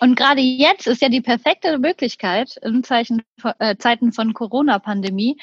Und 0.00 0.16
gerade 0.16 0.40
jetzt 0.40 0.86
ist 0.86 1.02
ja 1.02 1.08
die 1.08 1.20
perfekte 1.20 1.78
Möglichkeit 1.78 2.56
in 2.62 2.84
Zeichen, 2.84 3.22
äh, 3.58 3.76
Zeiten 3.76 4.12
von 4.12 4.34
Corona-Pandemie, 4.34 5.36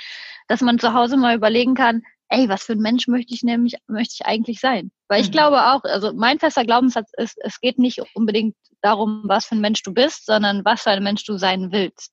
dass 0.47 0.61
man 0.61 0.79
zu 0.79 0.93
Hause 0.93 1.17
mal 1.17 1.35
überlegen 1.35 1.75
kann, 1.75 2.01
ey, 2.29 2.49
was 2.49 2.63
für 2.63 2.73
ein 2.73 2.79
Mensch 2.79 3.07
möchte 3.07 3.33
ich 3.33 3.43
nämlich, 3.43 3.75
möchte 3.87 4.15
ich 4.19 4.25
eigentlich 4.25 4.59
sein? 4.59 4.91
Weil 5.07 5.21
ich 5.21 5.27
Mhm. 5.27 5.33
glaube 5.33 5.57
auch, 5.67 5.83
also 5.83 6.13
mein 6.13 6.39
fester 6.39 6.65
Glaubenssatz 6.65 7.11
ist, 7.17 7.37
es 7.43 7.59
geht 7.59 7.77
nicht 7.79 8.01
unbedingt 8.15 8.55
darum, 8.81 9.23
was 9.25 9.45
für 9.45 9.55
ein 9.55 9.61
Mensch 9.61 9.83
du 9.83 9.93
bist, 9.93 10.25
sondern 10.25 10.63
was 10.65 10.81
für 10.83 10.91
ein 10.91 11.03
Mensch 11.03 11.23
du 11.25 11.37
sein 11.37 11.71
willst. 11.71 12.11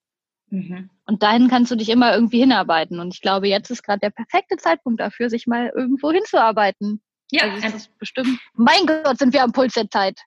Mhm. 0.51 0.91
Und 1.07 1.23
dahin 1.23 1.49
kannst 1.49 1.71
du 1.71 1.77
dich 1.77 1.89
immer 1.89 2.15
irgendwie 2.15 2.41
hinarbeiten. 2.41 3.01
Und 3.01 3.15
ich 3.15 3.21
glaube, 3.21 3.49
jetzt 3.49 3.71
ist 3.71 3.83
gerade 3.83 4.01
der 4.01 4.11
perfekte 4.11 4.57
Zeitpunkt 4.57 5.01
dafür, 5.01 5.31
sich 5.31 5.47
mal 5.47 5.73
irgendwo 5.75 6.13
hinzuarbeiten. 6.13 7.03
Ja, 7.31 7.45
also 7.45 7.77
ist 7.77 7.99
bestimmt, 7.99 8.39
mein 8.55 8.87
Gott, 8.87 9.19
sind 9.19 9.33
wir 9.33 9.43
am 9.43 9.53
Puls 9.53 9.73
der 9.73 9.89
Zeit. 9.91 10.21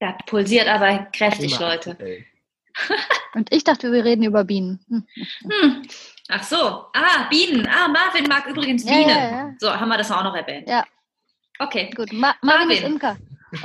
der 0.00 0.16
pulsiert 0.26 0.68
aber 0.68 1.06
kräftig, 1.12 1.56
Immer 1.58 1.70
Leute. 1.70 1.90
aktuell. 1.92 2.24
Und 3.34 3.52
ich 3.52 3.64
dachte, 3.64 3.92
wir 3.92 4.04
reden 4.04 4.22
über 4.22 4.44
Bienen. 4.44 4.80
Hm. 4.88 5.06
Hm. 5.50 5.82
Ach 6.28 6.42
so, 6.42 6.56
ah, 6.56 7.28
Bienen. 7.30 7.66
Ah, 7.66 7.88
Marvin 7.88 8.26
mag 8.28 8.46
übrigens 8.46 8.84
Ja, 8.84 8.92
Bienen. 8.92 9.08
ja, 9.08 9.30
ja. 9.30 9.54
So, 9.58 9.72
haben 9.72 9.88
wir 9.88 9.98
das 9.98 10.10
auch 10.10 10.22
noch 10.24 10.34
erwähnt. 10.34 10.68
Ja. 10.68 10.84
Okay. 11.58 11.90
Gut, 11.94 12.12
Ma 12.12 12.34
Marvin 12.42 12.70
ist 12.70 12.80
Marvin. 12.82 12.92
Imker. 12.94 13.16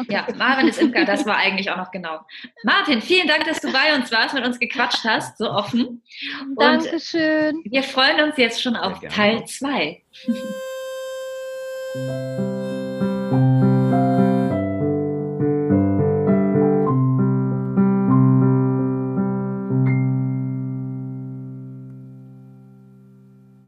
Ja, 0.09 0.27
Marvin 0.35 0.67
ist 0.67 0.81
Imker, 0.81 1.05
das 1.05 1.25
war 1.25 1.37
eigentlich 1.37 1.71
auch 1.71 1.77
noch 1.77 1.91
genau. 1.91 2.19
Marvin, 2.63 3.01
vielen 3.01 3.25
Dank, 3.27 3.45
dass 3.45 3.61
du 3.61 3.71
bei 3.71 3.95
uns 3.95 4.11
warst, 4.11 4.33
mit 4.33 4.45
uns 4.45 4.59
gequatscht 4.59 5.05
hast, 5.05 5.37
so 5.37 5.49
offen. 5.49 6.03
Und 6.49 6.59
Dankeschön. 6.59 7.61
wir 7.63 7.83
freuen 7.83 8.21
uns 8.29 8.35
jetzt 8.37 8.61
schon 8.61 8.75
auf. 8.75 8.99
Teil 9.09 9.45
2. 9.45 10.03